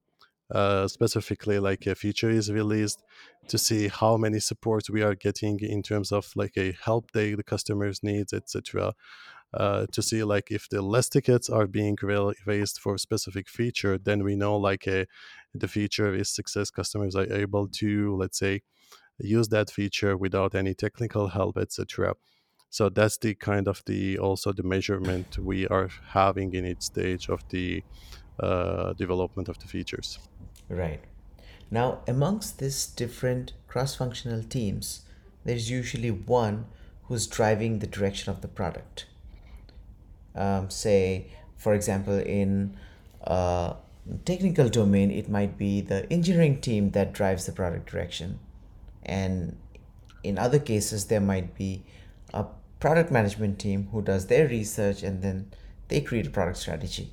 uh, 0.52 0.88
specifically 0.88 1.60
like 1.60 1.86
a 1.88 1.96
feature 1.96 2.30
is 2.30 2.52
released 2.52 3.04
to 3.48 3.58
see 3.58 3.88
how 3.88 4.18
many 4.18 4.40
supports 4.40 4.90
we 4.90 5.02
are 5.02 5.16
getting 5.16 5.60
in 5.60 5.82
terms 5.82 6.12
of 6.12 6.32
like 6.36 6.58
a 6.58 6.74
help 6.84 7.12
they 7.12 7.34
the 7.34 7.44
customers 7.44 8.04
needs 8.04 8.34
etc 8.34 8.94
uh, 9.54 9.86
to 9.92 10.02
see 10.02 10.24
like 10.24 10.50
if 10.50 10.68
the 10.70 10.82
less 10.82 11.10
tickets 11.10 11.50
are 11.50 11.68
being 11.68 11.96
raised 12.46 12.80
for 12.80 12.96
a 12.96 13.00
specific 13.00 13.48
feature, 13.48 13.98
then 13.98 14.24
we 14.24 14.36
know 14.36 14.58
like 14.58 14.88
a, 14.88 15.06
the 15.54 15.68
feature 15.68 16.14
is 16.14 16.30
success. 16.30 16.72
Customers 16.72 17.16
are 17.16 17.32
able 17.32 17.68
to 17.68 18.16
let's 18.16 18.40
say 18.40 18.62
use 19.20 19.50
that 19.50 19.70
feature 19.70 20.18
without 20.18 20.56
any 20.56 20.74
technical 20.74 21.28
help, 21.28 21.58
etc. 21.58 22.16
So 22.72 22.90
that's 22.90 23.20
the 23.20 23.36
kind 23.36 23.68
of 23.68 23.84
the 23.86 24.18
also 24.18 24.52
the 24.52 24.64
measurement 24.64 25.38
we 25.38 25.68
are 25.68 25.90
having 26.08 26.54
in 26.56 26.66
each 26.66 26.82
stage 26.82 27.30
of 27.30 27.48
the 27.50 27.84
uh, 28.40 28.94
development 28.94 29.50
of 29.50 29.60
the 29.60 29.68
features. 29.68 30.18
Right. 30.70 31.02
Now, 31.70 32.00
amongst 32.08 32.60
these 32.60 32.86
different 32.86 33.54
cross 33.68 33.96
functional 33.96 34.44
teams, 34.44 35.02
there's 35.44 35.70
usually 35.70 36.12
one 36.12 36.66
who's 37.06 37.28
driving 37.28 37.80
the 37.80 37.88
direction 37.88 38.32
of 38.32 38.42
the 38.42 38.48
product. 38.48 39.06
Um, 40.36 40.70
say, 40.70 41.28
for 41.58 41.74
example, 41.74 42.18
in 42.18 42.78
a 43.22 43.76
technical 44.26 44.70
domain, 44.70 45.12
it 45.12 45.30
might 45.30 45.58
be 45.58 45.82
the 45.82 46.12
engineering 46.12 46.62
team 46.62 46.92
that 46.92 47.14
drives 47.14 47.46
the 47.46 47.52
product 47.52 47.90
direction. 47.90 48.40
And 49.04 49.58
in 50.24 50.38
other 50.38 50.60
cases, 50.60 51.06
there 51.06 51.22
might 51.22 51.56
be 51.56 51.84
a 52.34 52.46
product 52.80 53.12
management 53.12 53.60
team 53.60 53.90
who 53.92 54.02
does 54.02 54.28
their 54.28 54.48
research 54.48 55.04
and 55.04 55.22
then 55.22 55.52
they 55.88 56.02
create 56.02 56.28
a 56.28 56.30
product 56.30 56.58
strategy. 56.58 57.12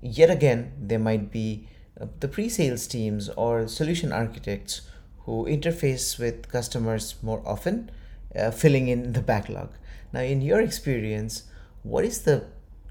Yet 0.00 0.30
again, 0.30 0.72
there 0.80 0.98
might 0.98 1.30
be 1.30 1.66
uh, 1.66 1.81
the 1.96 2.28
pre 2.28 2.48
sales 2.48 2.86
teams 2.86 3.28
or 3.30 3.68
solution 3.68 4.12
architects 4.12 4.82
who 5.24 5.44
interface 5.46 6.18
with 6.18 6.48
customers 6.48 7.14
more 7.22 7.42
often, 7.46 7.90
uh, 8.34 8.50
filling 8.50 8.88
in 8.88 9.12
the 9.12 9.20
backlog. 9.20 9.70
Now, 10.12 10.20
in 10.20 10.42
your 10.42 10.60
experience, 10.60 11.44
what 11.82 12.04
is 12.04 12.22
the 12.22 12.44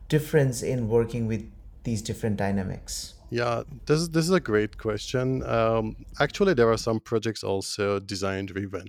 difference 0.07 0.61
in 0.61 0.87
working 0.87 1.27
with 1.27 1.49
these 1.83 2.01
different 2.01 2.37
dynamics? 2.37 3.15
Yeah, 3.29 3.63
this 3.85 3.99
is 3.99 4.09
this 4.09 4.25
is 4.25 4.31
a 4.31 4.39
great 4.39 4.77
question. 4.77 5.41
Um, 5.43 5.95
actually, 6.19 6.53
there 6.53 6.69
are 6.69 6.77
some 6.77 6.99
projects 6.99 7.43
also 7.43 7.99
design 7.99 8.45
driven, 8.45 8.87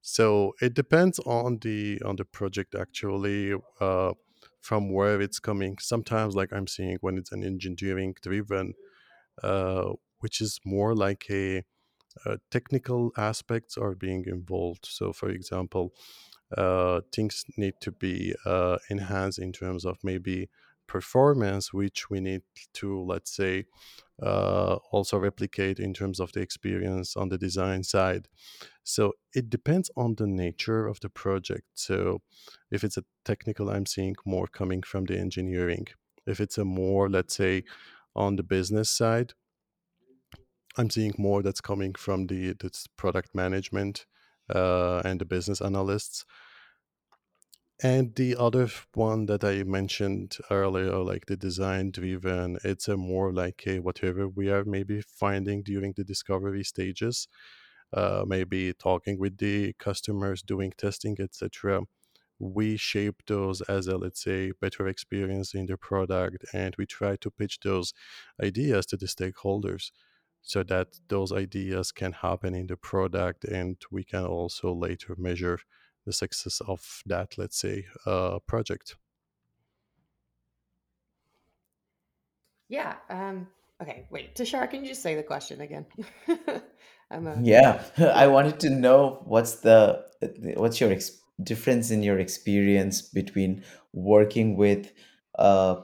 so 0.00 0.54
it 0.62 0.74
depends 0.74 1.18
on 1.20 1.58
the 1.60 2.00
on 2.02 2.16
the 2.16 2.24
project 2.24 2.74
actually 2.74 3.54
uh, 3.80 4.12
from 4.62 4.90
where 4.90 5.20
it's 5.20 5.38
coming. 5.38 5.76
Sometimes, 5.80 6.34
like 6.34 6.50
I'm 6.50 6.66
seeing 6.66 6.96
when 7.02 7.18
it's 7.18 7.32
an 7.32 7.44
engineering 7.44 8.14
driven, 8.22 8.72
uh, 9.42 9.92
which 10.20 10.40
is 10.40 10.60
more 10.64 10.94
like 10.94 11.26
a, 11.30 11.64
uh 12.26 12.36
technical 12.50 13.10
aspects 13.16 13.76
are 13.76 13.94
being 13.94 14.24
involved. 14.26 14.86
So, 14.86 15.12
for 15.12 15.30
example, 15.30 15.92
uh, 16.56 17.00
things 17.12 17.44
need 17.56 17.74
to 17.80 17.90
be 17.92 18.34
uh, 18.46 18.78
enhanced 18.90 19.38
in 19.38 19.52
terms 19.52 19.84
of 19.84 19.98
maybe 20.02 20.48
performance, 20.86 21.72
which 21.72 22.10
we 22.10 22.20
need 22.20 22.42
to, 22.74 23.02
let's 23.02 23.34
say, 23.34 23.64
uh, 24.22 24.76
also 24.92 25.18
replicate 25.18 25.80
in 25.80 25.92
terms 25.94 26.20
of 26.20 26.32
the 26.32 26.40
experience 26.40 27.16
on 27.16 27.28
the 27.28 27.38
design 27.38 27.82
side. 27.82 28.28
So 28.84 29.14
it 29.34 29.50
depends 29.50 29.90
on 29.96 30.14
the 30.16 30.26
nature 30.26 30.86
of 30.86 31.00
the 31.00 31.08
project. 31.08 31.66
So 31.74 32.22
if 32.70 32.84
it's 32.84 32.98
a 32.98 33.04
technical, 33.24 33.70
I'm 33.70 33.86
seeing 33.86 34.14
more 34.24 34.46
coming 34.46 34.82
from 34.82 35.06
the 35.06 35.18
engineering. 35.18 35.86
If 36.26 36.40
it's 36.40 36.58
a 36.58 36.64
more, 36.64 37.08
let's 37.08 37.34
say, 37.34 37.64
on 38.14 38.36
the 38.36 38.42
business 38.42 38.90
side, 38.90 39.32
I'm 40.76 40.90
seeing 40.90 41.14
more 41.18 41.42
that's 41.42 41.60
coming 41.60 41.94
from 41.94 42.26
the 42.26 42.54
product 42.96 43.34
management 43.34 44.06
uh, 44.52 45.02
and 45.04 45.20
the 45.20 45.24
business 45.24 45.60
analysts. 45.60 46.24
And 47.82 48.14
the 48.14 48.36
other 48.36 48.68
one 48.94 49.26
that 49.26 49.42
I 49.44 49.64
mentioned 49.64 50.38
earlier, 50.50 50.98
like 50.98 51.26
the 51.26 51.36
design 51.36 51.90
driven, 51.90 52.58
it's 52.64 52.88
a 52.88 52.96
more 52.96 53.32
like 53.32 53.64
a 53.66 53.80
whatever 53.80 54.28
we 54.28 54.48
are 54.48 54.64
maybe 54.64 55.00
finding 55.02 55.62
during 55.62 55.92
the 55.96 56.04
discovery 56.04 56.64
stages, 56.64 57.26
uh, 57.92 58.24
maybe 58.26 58.72
talking 58.74 59.18
with 59.18 59.38
the 59.38 59.72
customers, 59.74 60.42
doing 60.42 60.72
testing, 60.76 61.16
etc. 61.20 61.82
We 62.38 62.76
shape 62.76 63.22
those 63.26 63.60
as 63.62 63.86
a 63.86 63.96
let's 63.96 64.22
say 64.22 64.52
better 64.60 64.86
experience 64.88 65.54
in 65.54 65.66
the 65.66 65.76
product, 65.76 66.44
and 66.52 66.74
we 66.78 66.86
try 66.86 67.16
to 67.16 67.30
pitch 67.30 67.60
those 67.60 67.92
ideas 68.42 68.86
to 68.86 68.96
the 68.96 69.06
stakeholders 69.06 69.90
so 70.42 70.62
that 70.64 70.88
those 71.08 71.32
ideas 71.32 71.90
can 71.90 72.12
happen 72.12 72.54
in 72.54 72.66
the 72.66 72.76
product, 72.76 73.44
and 73.44 73.76
we 73.90 74.04
can 74.04 74.24
also 74.24 74.72
later 74.74 75.14
measure 75.16 75.58
the 76.04 76.12
success 76.12 76.60
of 76.66 77.02
that, 77.06 77.38
let's 77.38 77.58
say, 77.58 77.86
uh, 78.04 78.38
project. 78.46 78.96
Yeah. 82.68 82.96
Um, 83.08 83.48
okay. 83.80 84.06
Wait, 84.10 84.34
Tushar, 84.34 84.68
can 84.70 84.82
you 84.82 84.88
just 84.88 85.02
say 85.02 85.14
the 85.14 85.22
question 85.22 85.60
again? 85.60 85.86
I'm 87.10 87.26
a... 87.26 87.38
Yeah, 87.42 87.82
I 87.98 88.26
wanted 88.26 88.60
to 88.60 88.70
know 88.70 89.22
what's 89.24 89.56
the 89.56 90.04
what's 90.56 90.80
your 90.80 90.90
ex- 90.90 91.20
difference 91.42 91.90
in 91.90 92.02
your 92.02 92.18
experience 92.18 93.02
between 93.02 93.64
working 93.92 94.56
with 94.56 94.92
uh, 95.38 95.76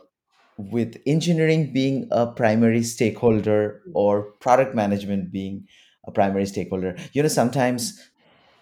with 0.57 1.01
engineering 1.07 1.73
being 1.73 2.07
a 2.11 2.27
primary 2.27 2.83
stakeholder 2.83 3.83
or 3.95 4.33
product 4.41 4.75
management 4.75 5.33
being 5.33 5.67
a 6.07 6.13
primary 6.13 6.47
stakeholder. 6.47 6.97
You 7.13 7.23
know, 7.23 7.29
sometimes 7.29 8.11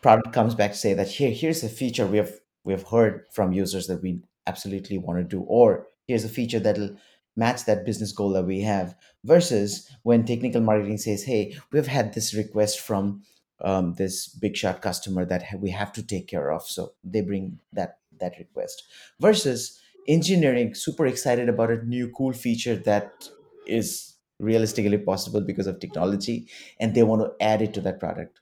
product 0.00 0.32
comes 0.32 0.54
back 0.54 0.72
to 0.72 0.76
say 0.76 0.94
that 0.94 1.08
here 1.08 1.30
here's 1.30 1.62
a 1.62 1.68
feature 1.68 2.06
we 2.06 2.18
have 2.18 2.32
we 2.64 2.72
have 2.72 2.84
heard 2.88 3.24
from 3.32 3.52
users 3.52 3.86
that 3.86 4.02
we 4.02 4.20
absolutely 4.46 4.98
want 4.98 5.18
to 5.18 5.24
do 5.24 5.42
or 5.42 5.86
here's 6.06 6.24
a 6.24 6.28
feature 6.28 6.60
that'll 6.60 6.96
match 7.36 7.64
that 7.64 7.84
business 7.84 8.12
goal 8.12 8.30
that 8.30 8.44
we 8.44 8.60
have 8.60 8.94
versus 9.24 9.88
when 10.02 10.24
technical 10.24 10.60
marketing 10.60 10.98
says 10.98 11.24
hey 11.24 11.56
we've 11.72 11.86
had 11.86 12.14
this 12.14 12.34
request 12.34 12.80
from 12.80 13.22
um, 13.60 13.94
this 13.94 14.28
big 14.28 14.56
shot 14.56 14.80
customer 14.82 15.24
that 15.24 15.44
we 15.58 15.70
have 15.70 15.92
to 15.92 16.02
take 16.02 16.26
care 16.28 16.50
of 16.50 16.62
so 16.62 16.92
they 17.04 17.20
bring 17.20 17.58
that 17.72 17.98
that 18.20 18.38
request 18.38 18.84
versus 19.20 19.80
engineering 20.06 20.74
super 20.74 21.06
excited 21.06 21.48
about 21.48 21.70
a 21.70 21.84
new 21.84 22.08
cool 22.16 22.32
feature 22.32 22.76
that 22.76 23.28
is 23.66 24.14
realistically 24.38 24.98
possible 24.98 25.40
because 25.40 25.66
of 25.66 25.80
technology 25.80 26.48
and 26.80 26.94
they 26.94 27.02
want 27.02 27.20
to 27.22 27.44
add 27.44 27.60
it 27.60 27.74
to 27.74 27.80
that 27.80 27.98
product 27.98 28.40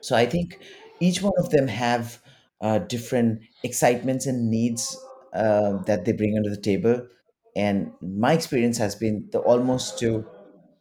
so 0.00 0.16
I 0.16 0.26
think 0.26 0.58
each 1.00 1.22
one 1.22 1.32
of 1.38 1.50
them 1.50 1.68
have 1.68 2.20
uh, 2.60 2.78
different 2.78 3.42
excitements 3.62 4.26
and 4.26 4.50
needs 4.50 4.96
uh, 5.32 5.78
that 5.84 6.04
they 6.04 6.12
bring 6.12 6.36
under 6.36 6.50
the 6.50 6.60
table. 6.60 7.06
And 7.54 7.92
my 8.00 8.32
experience 8.32 8.78
has 8.78 8.94
been 8.94 9.28
the 9.32 9.40
almost 9.40 9.98
to 10.00 10.26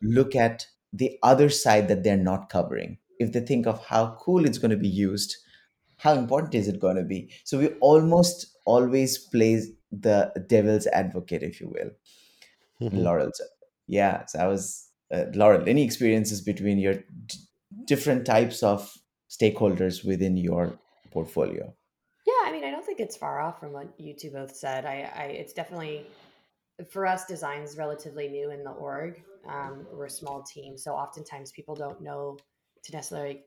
look 0.02 0.36
at 0.36 0.68
the 0.94 1.18
other 1.24 1.50
side 1.50 1.88
that 1.88 2.04
they're 2.04 2.18
not 2.18 2.50
covering. 2.50 2.98
If 3.20 3.32
they 3.32 3.42
think 3.42 3.68
of 3.68 3.86
how 3.86 4.18
cool 4.20 4.46
it's 4.46 4.58
going 4.58 4.72
to 4.72 4.78
be 4.78 4.88
used, 4.88 5.36
how 5.98 6.14
important 6.14 6.56
is 6.56 6.68
it 6.68 6.80
going 6.80 6.98
to 6.98 7.04
be? 7.04 7.32
So 7.44 7.60
we 7.60 7.70
almost 7.80 8.58
always 8.66 9.18
play 9.18 9.62
the 9.92 10.32
devil's 10.48 10.88
advocate, 10.88 11.44
if 11.44 11.62
you 11.62 11.70
will. 11.70 11.92
Mm-hmm. 12.82 12.98
Laurel, 12.98 13.32
yeah. 13.88 14.26
So 14.26 14.40
I 14.40 14.48
was 14.48 14.90
uh, 15.14 15.26
Laurel. 15.34 15.68
Any 15.68 15.84
experiences 15.84 16.42
between 16.42 16.78
your 16.78 16.96
d- 16.96 17.38
different 17.86 18.26
types 18.26 18.64
of 18.64 18.92
stakeholders 19.30 20.06
within 20.06 20.36
your 20.36 20.78
portfolio? 21.12 21.74
Yeah, 22.28 22.34
I 22.46 22.52
mean, 22.52 22.64
I 22.64 22.72
don't 22.72 22.86
think 22.86 23.00
it's 23.00 23.16
far 23.16 23.40
off 23.40 23.60
from 23.60 23.72
what 23.72 23.88
you 23.98 24.14
two 24.14 24.32
both 24.32 24.56
said. 24.56 24.86
I, 24.86 25.10
I 25.16 25.24
it's 25.26 25.54
definitely 25.54 26.06
for 26.90 27.06
us, 27.06 27.26
design's 27.26 27.78
relatively 27.78 28.28
new 28.28 28.52
in 28.52 28.64
the 28.64 28.72
org. 28.72 29.22
Um, 29.48 29.86
we're 29.94 30.06
a 30.06 30.10
small 30.10 30.42
team, 30.42 30.78
so 30.78 30.94
oftentimes 30.94 31.52
people 31.52 31.76
don't 31.76 32.02
know 32.02 32.38
to 32.86 32.92
necessarily 32.92 33.44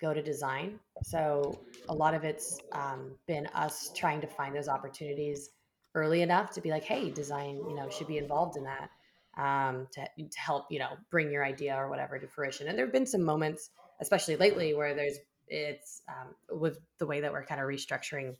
go 0.00 0.12
to 0.12 0.22
design. 0.22 0.78
So 1.02 1.58
a 1.88 1.94
lot 1.94 2.14
of 2.14 2.24
it's 2.24 2.58
um, 2.72 3.12
been 3.26 3.46
us 3.48 3.90
trying 3.94 4.20
to 4.20 4.26
find 4.26 4.54
those 4.54 4.68
opportunities 4.68 5.50
early 5.94 6.22
enough 6.22 6.50
to 6.52 6.60
be 6.60 6.70
like, 6.70 6.84
hey, 6.84 7.10
design, 7.10 7.56
you 7.68 7.74
know, 7.74 7.88
should 7.88 8.06
be 8.06 8.18
involved 8.18 8.56
in 8.56 8.64
that 8.64 8.90
um, 9.38 9.86
to, 9.92 10.02
to 10.02 10.38
help, 10.38 10.66
you 10.70 10.78
know, 10.78 10.90
bring 11.10 11.30
your 11.30 11.44
idea 11.44 11.74
or 11.74 11.88
whatever 11.88 12.18
to 12.18 12.26
fruition. 12.26 12.68
And 12.68 12.76
there 12.78 12.84
have 12.84 12.92
been 12.92 13.06
some 13.06 13.22
moments 13.22 13.70
especially 14.00 14.36
lately 14.36 14.74
where 14.74 14.94
there's 14.94 15.18
it's 15.48 16.02
um, 16.08 16.58
with 16.58 16.78
the 16.98 17.06
way 17.06 17.20
that 17.20 17.32
we're 17.32 17.44
kind 17.44 17.60
of 17.60 17.66
restructuring 17.66 18.34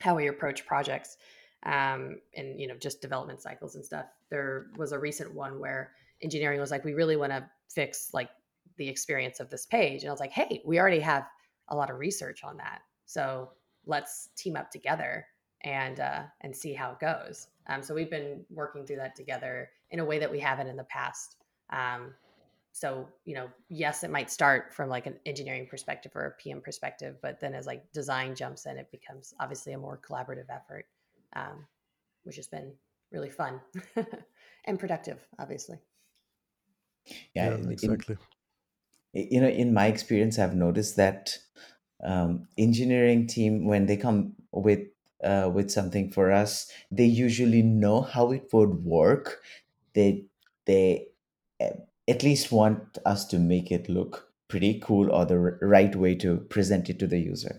how 0.00 0.14
we 0.14 0.28
approach 0.28 0.66
projects 0.66 1.16
um, 1.64 2.20
and 2.34 2.60
you 2.60 2.66
know 2.66 2.74
just 2.76 3.00
development 3.00 3.40
cycles 3.40 3.74
and 3.74 3.84
stuff 3.84 4.06
there 4.30 4.66
was 4.76 4.92
a 4.92 4.98
recent 4.98 5.34
one 5.34 5.60
where 5.60 5.92
engineering 6.22 6.60
was 6.60 6.70
like 6.70 6.84
we 6.84 6.94
really 6.94 7.16
want 7.16 7.32
to 7.32 7.44
fix 7.70 8.10
like 8.12 8.30
the 8.78 8.88
experience 8.88 9.40
of 9.40 9.50
this 9.50 9.66
page 9.66 10.02
and 10.02 10.08
i 10.08 10.12
was 10.12 10.20
like 10.20 10.32
hey 10.32 10.62
we 10.64 10.78
already 10.78 11.00
have 11.00 11.26
a 11.68 11.76
lot 11.76 11.90
of 11.90 11.98
research 11.98 12.42
on 12.44 12.56
that 12.56 12.80
so 13.06 13.50
let's 13.86 14.30
team 14.36 14.56
up 14.56 14.70
together 14.70 15.26
and 15.64 15.98
uh, 15.98 16.22
and 16.42 16.54
see 16.54 16.72
how 16.72 16.92
it 16.92 17.00
goes. 17.00 17.48
Um, 17.66 17.82
so 17.82 17.92
we've 17.92 18.10
been 18.10 18.44
working 18.48 18.86
through 18.86 18.96
that 18.96 19.16
together 19.16 19.70
in 19.90 19.98
a 19.98 20.04
way 20.04 20.20
that 20.20 20.30
we 20.30 20.38
haven't 20.38 20.68
in 20.68 20.76
the 20.76 20.84
past. 20.84 21.36
Um, 21.70 22.14
so 22.72 23.08
you 23.24 23.34
know 23.34 23.48
yes 23.70 24.04
it 24.04 24.10
might 24.10 24.30
start 24.30 24.72
from 24.72 24.88
like 24.88 25.06
an 25.06 25.16
engineering 25.26 25.66
perspective 25.68 26.12
or 26.14 26.26
a 26.26 26.30
pm 26.42 26.60
perspective 26.60 27.16
but 27.22 27.40
then 27.40 27.54
as 27.54 27.66
like 27.66 27.90
design 27.92 28.36
jumps 28.36 28.66
in 28.66 28.76
it 28.76 28.90
becomes 28.92 29.34
obviously 29.40 29.72
a 29.72 29.78
more 29.78 29.98
collaborative 30.06 30.44
effort 30.50 30.84
um, 31.34 31.66
which 32.24 32.36
has 32.36 32.46
been 32.46 32.72
really 33.10 33.30
fun 33.30 33.60
and 34.64 34.78
productive, 34.78 35.18
obviously. 35.38 35.78
Yeah, 37.34 37.50
yeah 37.50 37.54
in, 37.54 37.98
you 39.12 39.40
know, 39.40 39.48
in 39.48 39.72
my 39.74 39.86
experience, 39.86 40.38
I've 40.38 40.54
noticed 40.54 40.96
that 40.96 41.36
um, 42.04 42.48
engineering 42.58 43.26
team 43.26 43.66
when 43.66 43.86
they 43.86 43.96
come 43.96 44.34
with 44.52 44.80
uh, 45.24 45.50
with 45.52 45.70
something 45.70 46.10
for 46.12 46.30
us, 46.32 46.70
they 46.90 47.04
usually 47.06 47.62
know 47.62 48.02
how 48.02 48.32
it 48.32 48.48
would 48.52 48.84
work. 48.84 49.42
They 49.94 50.26
they 50.66 51.08
at 52.06 52.22
least 52.22 52.50
want 52.52 52.98
us 53.04 53.24
to 53.26 53.38
make 53.38 53.70
it 53.70 53.88
look 53.88 54.32
pretty 54.48 54.80
cool 54.80 55.10
or 55.12 55.26
the 55.26 55.34
r- 55.34 55.58
right 55.60 55.94
way 55.94 56.14
to 56.14 56.38
present 56.48 56.88
it 56.88 56.98
to 56.98 57.06
the 57.06 57.18
user. 57.18 57.56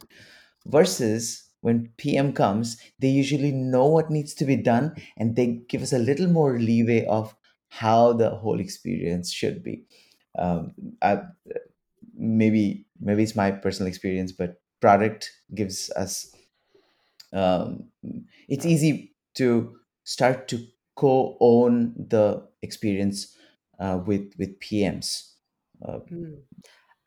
Versus 0.65 1.45
when 1.61 1.91
PM 1.97 2.33
comes, 2.33 2.77
they 2.99 3.09
usually 3.09 3.51
know 3.51 3.87
what 3.87 4.09
needs 4.09 4.33
to 4.35 4.45
be 4.45 4.55
done 4.55 4.95
and 5.17 5.35
they 5.35 5.61
give 5.69 5.81
us 5.81 5.93
a 5.93 5.99
little 5.99 6.27
more 6.27 6.59
leeway 6.59 7.05
of 7.05 7.35
how 7.69 8.13
the 8.13 8.29
whole 8.31 8.59
experience 8.59 9.31
should 9.31 9.63
be. 9.63 9.83
Um, 10.37 10.73
I, 11.01 11.21
maybe 12.15 12.85
maybe 12.99 13.23
it's 13.23 13.35
my 13.35 13.51
personal 13.51 13.87
experience, 13.87 14.31
but 14.31 14.61
product 14.81 15.31
gives 15.53 15.89
us 15.91 16.35
um, 17.33 17.89
it's 18.47 18.65
easy 18.65 19.15
to 19.35 19.75
start 20.03 20.47
to 20.49 20.65
co-own 20.95 21.93
the 21.97 22.47
experience 22.61 23.35
uh, 23.79 23.99
with 24.05 24.33
with 24.37 24.59
PMs. 24.59 25.33
Uh, 25.85 25.99
Mm. 26.11 26.41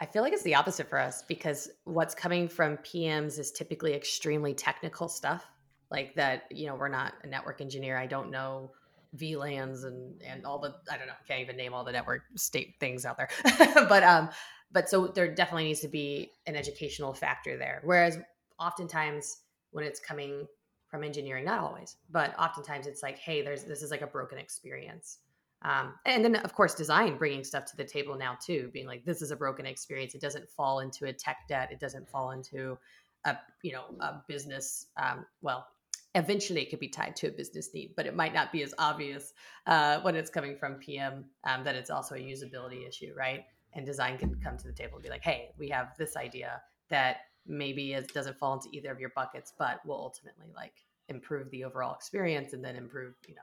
I 0.01 0.07
feel 0.07 0.23
like 0.23 0.33
it's 0.33 0.43
the 0.43 0.57
opposite 0.57 0.89
for 0.89 0.99
us 0.99 1.23
because 1.29 1.71
what's 1.85 2.15
coming 2.15 2.49
from 2.49 2.77
PMs 2.79 3.39
is 3.39 3.53
typically 3.53 3.95
extremely 3.95 4.53
technical 4.53 5.09
stuff. 5.09 5.47
Like 5.93 6.17
that, 6.17 6.45
you 6.51 6.67
know, 6.67 6.75
we're 6.75 6.89
not 6.89 7.15
a 7.23 7.29
network 7.29 7.61
engineer. 7.61 7.97
I 7.97 8.07
don't 8.07 8.31
know 8.31 8.73
VLANs 9.17 9.85
and 9.85 10.21
and 10.23 10.45
all 10.45 10.59
the 10.59 10.75
I 10.91 10.97
don't 10.97 11.07
know, 11.07 11.15
can't 11.27 11.41
even 11.41 11.57
name 11.57 11.75
all 11.75 11.85
the 11.85 11.93
network 11.93 12.23
state 12.37 12.77
things 12.81 13.05
out 13.05 13.17
there. 13.17 13.29
but 13.89 14.03
um 14.03 14.31
but 14.71 14.89
so 14.89 15.07
there 15.07 15.33
definitely 15.35 15.65
needs 15.65 15.81
to 15.81 15.89
be 15.89 16.33
an 16.47 16.57
educational 16.57 17.13
factor 17.13 17.57
there. 17.57 17.81
Whereas 17.85 18.19
oftentimes 18.59 19.43
when 19.71 19.85
it's 19.85 20.01
coming 20.01 20.47
from 20.89 21.05
engineering, 21.05 21.45
not 21.45 21.61
always, 21.61 21.97
but 22.11 22.39
oftentimes 22.39 22.87
it's 22.87 23.03
like, 23.03 23.19
hey, 23.19 23.43
there's 23.43 23.65
this 23.65 23.83
is 23.83 23.91
like 23.91 24.03
a 24.03 24.07
broken 24.07 24.39
experience 24.39 25.19
um, 25.65 25.95
and 26.07 26.25
then 26.25 26.37
of 26.37 26.55
course 26.55 26.75
design 26.75 27.17
bringing 27.17 27.45
stuff 27.45 27.65
to 27.67 27.77
the 27.77 27.85
table 27.85 28.17
now 28.17 28.37
too 28.45 28.71
being 28.73 28.87
like 28.87 29.05
this 29.05 29.23
is 29.23 29.31
a 29.31 29.37
broken 29.37 29.67
experience 29.67 30.15
it 30.15 30.21
doesn't 30.21 30.49
fall 30.49 30.81
into 30.81 31.07
a 31.07 31.13
tech 31.13 31.39
debt 31.49 31.71
it 31.71 31.81
doesn't 31.81 32.09
fall 32.09 32.33
into 32.33 32.77
a 33.25 33.37
you 33.63 33.73
know 33.73 33.85
a 34.01 34.15
business 34.27 34.87
um, 34.97 35.25
well 35.41 35.67
eventually 36.15 36.63
it 36.63 36.71
could 36.71 36.81
be 36.81 36.89
tied 36.89 37.17
to 37.17 37.29
a 37.29 37.31
business 37.31 37.73
need 37.75 37.93
but 37.97 38.07
it 38.07 38.15
might 38.15 38.35
not 38.35 38.53
be 38.53 38.63
as 38.63 38.75
obvious 38.79 39.33
uh, 39.67 40.01
when 40.01 40.15
it's 40.15 40.31
coming 40.31 40.57
from 40.57 40.75
pm 40.75 41.25
um, 41.45 41.65
that 41.65 41.75
it's 41.75 41.91
also 41.91 42.15
a 42.15 42.19
usability 42.19 42.87
issue 42.87 43.13
right 43.17 43.45
and 43.75 43.87
design 43.87 44.19
can 44.19 44.35
come 44.43 44.57
to 44.57 44.67
the 44.67 44.73
table 44.73 44.95
and 44.95 45.03
be 45.03 45.11
like 45.11 45.25
hey 45.25 45.51
we 45.59 45.69
have 45.69 45.97
this 45.99 46.17
idea 46.17 46.61
that 46.89 47.17
maybe 47.47 47.93
it 47.93 48.13
doesn't 48.15 48.39
fall 48.39 48.55
into 48.55 48.69
either 48.73 48.91
of 48.93 49.01
your 49.01 49.13
buckets 49.17 49.53
but 49.59 49.85
will 49.87 49.97
ultimately 49.97 50.53
like 50.55 50.75
improve 51.09 51.51
the 51.51 51.65
overall 51.65 51.95
experience 51.95 52.53
and 52.53 52.65
then 52.65 52.77
improve 52.77 53.15
you 53.27 53.35
know 53.35 53.43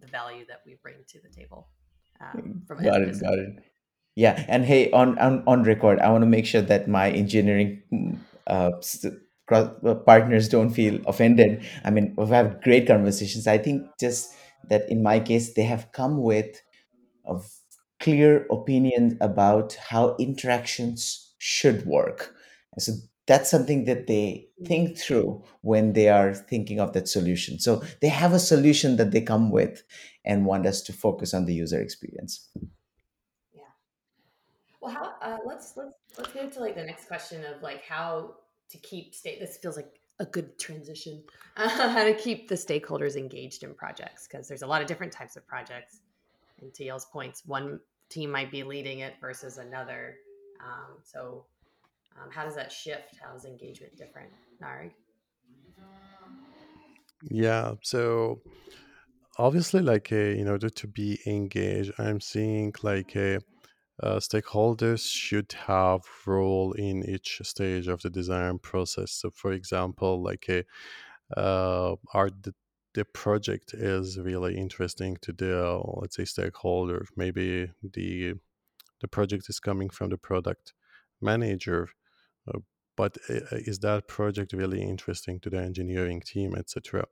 the 0.00 0.06
value 0.06 0.44
that 0.46 0.62
we 0.66 0.76
bring 0.82 0.96
to 1.06 1.20
the 1.20 1.28
table 1.28 1.68
um, 2.20 2.62
from 2.66 2.82
got 2.82 3.02
it, 3.02 3.20
got 3.20 3.38
it. 3.38 3.62
Yeah, 4.14 4.42
and 4.48 4.64
hey, 4.64 4.90
on 4.92 5.18
on, 5.18 5.42
on 5.46 5.62
record, 5.64 5.98
I 6.00 6.10
want 6.10 6.22
to 6.22 6.26
make 6.26 6.46
sure 6.46 6.62
that 6.62 6.88
my 6.88 7.10
engineering 7.10 7.82
mm, 7.92 8.18
uh, 8.46 8.72
s- 8.78 9.04
cross, 9.04 9.04
uh, 9.04 9.16
partners 9.46 10.48
don't 10.48 10.70
feel 10.70 11.00
offended. 11.06 11.64
I 11.84 11.90
mean, 11.90 12.14
we've 12.16 12.28
had 12.28 12.60
great 12.62 12.86
conversations. 12.86 13.46
I 13.46 13.58
think 13.58 13.86
just 13.98 14.34
that 14.68 14.88
in 14.90 15.02
my 15.02 15.20
case, 15.20 15.54
they 15.54 15.62
have 15.62 15.92
come 15.92 16.22
with 16.22 16.60
a 17.24 17.40
clear 18.00 18.46
opinion 18.50 19.18
about 19.20 19.74
how 19.74 20.16
interactions 20.18 21.34
should 21.38 21.86
work. 21.86 22.34
And 22.72 22.82
so 22.82 22.92
that's 23.26 23.50
something 23.50 23.84
that 23.84 24.06
they 24.06 24.48
think 24.64 24.98
through 24.98 25.42
when 25.62 25.92
they 25.94 26.08
are 26.08 26.34
thinking 26.34 26.78
of 26.78 26.92
that 26.92 27.08
solution. 27.08 27.58
So 27.58 27.82
they 28.00 28.08
have 28.08 28.32
a 28.32 28.38
solution 28.38 28.96
that 28.96 29.10
they 29.10 29.20
come 29.20 29.50
with 29.50 29.82
and 30.24 30.46
want 30.46 30.66
us 30.66 30.80
to 30.82 30.92
focus 30.92 31.34
on 31.34 31.46
the 31.46 31.54
user 31.54 31.80
experience. 31.80 32.48
Yeah. 33.52 33.62
Well, 34.80 34.92
how? 34.92 35.14
Uh, 35.20 35.38
let's 35.44 35.76
let's 35.76 35.94
let's 36.18 36.34
move 36.34 36.52
to 36.54 36.60
like 36.60 36.76
the 36.76 36.84
next 36.84 37.06
question 37.08 37.44
of 37.44 37.62
like 37.62 37.82
how 37.84 38.34
to 38.70 38.78
keep 38.78 39.14
state. 39.14 39.40
This 39.40 39.56
feels 39.56 39.76
like 39.76 40.00
a 40.18 40.26
good 40.26 40.58
transition. 40.58 41.22
Uh, 41.56 41.68
how 41.92 42.04
to 42.04 42.14
keep 42.14 42.48
the 42.48 42.54
stakeholders 42.54 43.16
engaged 43.16 43.62
in 43.62 43.74
projects 43.74 44.26
because 44.26 44.48
there's 44.48 44.62
a 44.62 44.66
lot 44.66 44.80
of 44.80 44.86
different 44.86 45.12
types 45.12 45.36
of 45.36 45.46
projects. 45.46 46.00
And 46.60 46.72
to 46.74 46.84
Yale's 46.84 47.06
points, 47.06 47.42
one 47.46 47.80
team 48.08 48.30
might 48.30 48.50
be 48.50 48.62
leading 48.62 49.00
it 49.00 49.14
versus 49.20 49.58
another. 49.58 50.16
Um, 50.64 50.96
so, 51.02 51.44
um, 52.20 52.30
how 52.30 52.44
does 52.44 52.54
that 52.54 52.72
shift? 52.72 53.18
How 53.22 53.36
is 53.36 53.44
engagement 53.44 53.96
different, 53.96 54.30
Nareg? 54.62 54.92
yeah 57.30 57.72
so 57.82 58.40
obviously 59.38 59.80
like 59.80 60.12
uh, 60.12 60.16
in 60.16 60.48
order 60.48 60.68
to 60.68 60.86
be 60.86 61.18
engaged 61.26 61.92
i'm 61.98 62.20
seeing 62.20 62.72
like 62.82 63.16
uh, 63.16 63.38
uh, 64.02 64.16
stakeholders 64.16 65.10
should 65.10 65.52
have 65.66 66.02
role 66.26 66.72
in 66.72 67.02
each 67.08 67.40
stage 67.42 67.88
of 67.88 68.02
the 68.02 68.10
design 68.10 68.58
process. 68.58 69.12
So 69.12 69.30
for 69.30 69.52
example 69.52 70.22
like 70.22 70.46
a 70.48 70.64
uh, 71.36 71.96
are 72.12 72.30
the, 72.30 72.54
the 72.94 73.04
project 73.04 73.74
is 73.74 74.18
really 74.18 74.56
interesting 74.56 75.16
to 75.22 75.32
the 75.32 75.82
let's 76.00 76.16
say 76.16 76.24
stakeholder. 76.24 77.06
Maybe 77.16 77.70
the 77.82 78.34
the 79.00 79.08
project 79.08 79.48
is 79.48 79.60
coming 79.60 79.90
from 79.90 80.10
the 80.10 80.18
product 80.18 80.72
manager 81.20 81.88
uh, 82.48 82.58
but 82.96 83.18
is 83.28 83.78
that 83.80 84.08
project 84.08 84.52
really 84.52 84.82
interesting 84.82 85.38
to 85.40 85.50
the 85.50 85.58
engineering 85.58 86.20
team 86.20 86.54
etc 86.54 87.04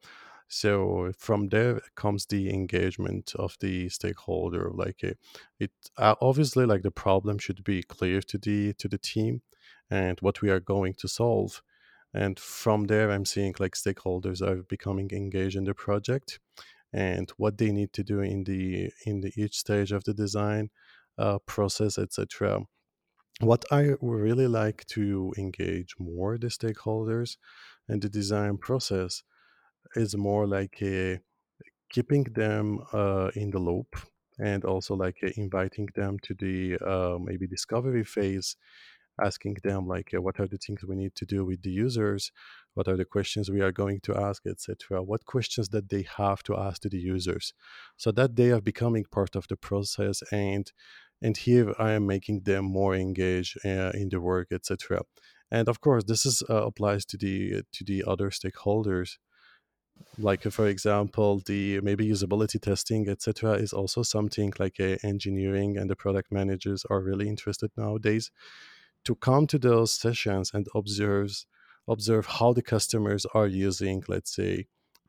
so 0.48 1.12
from 1.18 1.48
there 1.48 1.80
comes 1.94 2.26
the 2.26 2.50
engagement 2.50 3.33
of 3.37 3.57
the 3.61 3.88
stakeholder 3.88 4.70
like 4.72 5.00
uh, 5.02 5.14
it 5.59 5.70
uh, 5.96 6.14
obviously 6.20 6.66
like 6.66 6.83
the 6.83 6.90
problem 6.90 7.38
should 7.38 7.64
be 7.64 7.83
clear 7.83 8.20
to 8.20 8.38
the 8.38 8.72
to 8.74 8.88
the 8.88 8.98
team 8.98 9.42
and 9.90 10.18
what 10.20 10.42
we 10.42 10.50
are 10.50 10.61
going 10.61 10.94
to 10.94 11.09
solve. 11.09 11.62
And 12.12 12.38
from 12.38 12.85
there 12.85 13.11
i'm 13.11 13.24
seeing 13.24 13.54
like 13.59 13.74
stakeholders 13.74 14.40
are 14.40 14.62
becoming 14.62 15.11
engaged 15.12 15.57
in 15.57 15.64
the 15.64 15.74
project 15.74 16.38
and 16.92 17.28
what 17.38 17.59
they 17.59 17.72
need 17.72 17.92
to 17.94 18.04
do 18.04 18.20
in 18.20 18.44
the 18.44 18.92
in 19.04 19.20
the 19.20 19.33
each 19.37 19.57
stage 19.59 19.90
of 19.90 20.04
the 20.04 20.14
design 20.14 20.70
uh, 21.18 21.38
process 21.44 21.98
etc 21.98 22.61
what 23.40 23.64
i 23.72 23.94
really 24.00 24.46
like 24.46 24.87
to 24.87 25.33
engage 25.37 25.96
more 25.98 26.38
the 26.38 26.46
stakeholders 26.46 27.37
in 27.88 27.98
the 27.98 28.09
design 28.09 28.57
process 28.57 29.24
is 29.97 30.16
more 30.16 30.47
like 30.47 30.77
a 30.83 31.20
keeping 31.90 32.25
them 32.35 32.81
uh, 32.92 33.31
in 33.35 33.51
the 33.51 33.59
loop 33.59 33.97
and 34.38 34.64
also 34.64 34.94
like 34.94 35.18
uh, 35.23 35.29
inviting 35.37 35.88
them 35.94 36.18
to 36.23 36.35
the 36.35 36.77
uh, 36.85 37.18
maybe 37.20 37.47
discovery 37.47 38.05
phase 38.05 38.57
asking 39.23 39.57
them 39.62 39.87
like 39.87 40.11
uh, 40.12 40.20
what 40.20 40.40
are 40.40 40.49
the 40.49 40.59
things 40.59 40.83
we 40.85 40.97
need 40.97 41.14
to 41.14 41.25
do 41.25 41.44
with 41.44 41.62
the 41.62 41.70
users? 41.70 42.33
What 42.75 42.88
are 42.88 42.97
the 42.97 43.05
questions 43.05 43.49
we 43.49 43.61
are 43.61 43.70
going 43.70 44.01
to 44.01 44.16
ask 44.16 44.42
etc 44.47 45.03
what 45.03 45.25
questions 45.25 45.68
that 45.68 45.88
they 45.88 46.05
have 46.16 46.42
to 46.44 46.57
ask 46.57 46.83
to 46.83 46.88
the 46.88 46.99
users. 46.99 47.55
So 47.97 48.11
that 48.12 48.35
they 48.35 48.51
are 48.51 48.61
becoming 48.61 49.05
part 49.11 49.37
of 49.37 49.47
the 49.49 49.57
process 49.57 50.23
and 50.33 50.73
and 51.23 51.37
here 51.37 51.75
i 51.79 51.92
am 51.92 52.07
making 52.07 52.40
them 52.40 52.64
more 52.64 52.94
engaged 52.94 53.57
uh, 53.64 53.92
in 53.94 54.09
the 54.11 54.20
work 54.20 54.49
etc 54.53 55.01
and 55.51 55.68
of 55.68 55.81
course 55.81 56.05
this 56.05 56.27
is 56.27 56.42
uh, 56.51 56.66
applies 56.66 57.05
to 57.07 57.16
the 57.16 57.62
to 57.73 57.85
the 57.85 58.05
other 58.07 58.31
stakeholders 58.31 59.16
like 60.18 60.46
uh, 60.46 60.50
for 60.50 60.66
example 60.68 61.40
the 61.46 61.80
maybe 61.80 62.07
usability 62.09 62.61
testing 62.61 63.09
etc 63.09 63.54
is 63.54 63.72
also 63.72 64.02
something 64.02 64.52
like 64.59 64.78
uh, 64.80 64.96
engineering 65.02 65.76
and 65.76 65.90
the 65.90 65.96
product 65.96 66.30
managers 66.30 66.85
are 66.90 67.00
really 67.00 67.28
interested 67.28 67.70
nowadays 67.76 68.30
to 69.04 69.14
come 69.14 69.46
to 69.46 69.59
those 69.59 69.92
sessions 69.92 70.52
and 70.54 70.66
observe 70.74 71.44
observe 71.88 72.26
how 72.26 72.52
the 72.52 72.62
customers 72.62 73.26
are 73.35 73.46
using 73.46 74.02
let's 74.09 74.35
say 74.35 74.66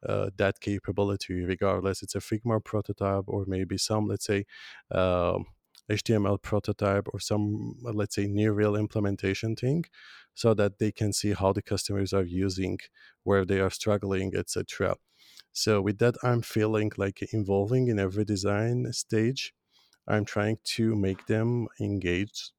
uh, 0.08 0.30
that 0.38 0.60
capability 0.60 1.43
regardless. 1.43 2.04
It's 2.04 2.15
a 2.15 2.19
figma 2.19 2.63
prototype 2.63 3.24
or 3.28 3.45
maybe 3.48 3.78
some 3.78 4.08
let's 4.08 4.26
say 4.26 4.45
um, 4.91 5.45
html 5.91 6.41
prototype 6.41 7.08
or 7.13 7.19
some 7.19 7.76
let's 7.82 8.15
say 8.15 8.28
near 8.28 8.54
real 8.54 8.76
implementation 8.76 9.56
thing 9.56 9.86
so 10.34 10.54
that 10.54 10.80
they 10.80 10.91
can 10.91 11.13
see 11.13 11.34
how 11.34 11.54
the 11.54 11.62
customers 11.62 12.12
are 12.13 12.24
using 12.24 12.78
where 13.24 13.45
they 13.45 13.60
are 13.60 13.69
struggling 13.69 14.34
etc 14.36 14.95
so 15.52 15.82
with 15.82 16.00
that 16.00 16.15
i'm 16.24 16.41
feeling 16.41 16.91
like 16.98 17.21
involving 17.34 17.88
in 17.88 18.00
every 18.00 18.26
design 18.26 18.91
stage. 18.91 19.54
I'm 20.08 20.26
trying 20.26 20.58
to 20.76 20.95
make 20.95 21.26
them 21.26 21.67
engage 21.80 22.52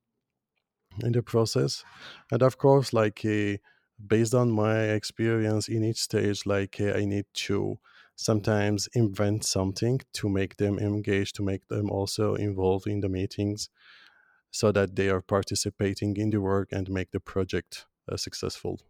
in 1.01 1.13
the 1.13 1.23
process. 1.23 1.85
And 2.33 2.43
of 2.43 2.59
course 2.59 2.93
like 2.93 3.25
a 3.25 3.61
based 4.05 4.35
on 4.35 4.51
my 4.51 4.81
experience 4.91 5.69
in 5.69 5.85
each 5.85 5.99
stage 6.03 6.45
like 6.45 6.77
uh, 6.81 6.93
i 6.93 7.07
need 7.07 7.25
to 7.33 7.79
sometimes 8.17 8.89
invent 8.95 9.45
something 9.45 10.01
to 10.15 10.29
make 10.29 10.57
them 10.57 10.79
engage 10.79 11.33
to 11.35 11.43
make 11.43 11.69
them 11.69 11.91
also 11.91 12.35
involved 12.35 12.87
in 12.87 13.01
the 13.01 13.09
meetings 13.09 13.69
so 14.51 14.73
that 14.73 14.97
they 14.97 15.09
are 15.09 15.21
participating 15.21 16.17
in 16.17 16.31
the 16.31 16.41
work 16.41 16.69
and 16.73 16.91
make 16.91 17.11
the 17.13 17.21
project 17.21 17.87
uh, 18.11 18.17
successful 18.17 18.81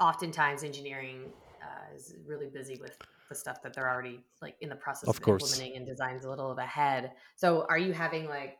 oftentimes 0.00 0.64
engineering 0.64 1.24
uh, 1.62 1.94
is 1.94 2.14
really 2.26 2.48
busy 2.48 2.78
with 2.80 2.96
the 3.28 3.34
stuff 3.34 3.62
that 3.62 3.72
they're 3.72 3.90
already 3.90 4.20
like 4.40 4.56
in 4.60 4.68
the 4.68 4.76
process 4.76 5.08
of, 5.08 5.16
of, 5.16 5.28
implementing 5.28 5.76
and 5.76 5.86
designs 5.86 6.24
a 6.24 6.28
little 6.28 6.50
of 6.50 6.58
ahead 6.58 7.12
so 7.36 7.64
are 7.68 7.78
you 7.78 7.92
having 7.92 8.28
like 8.28 8.58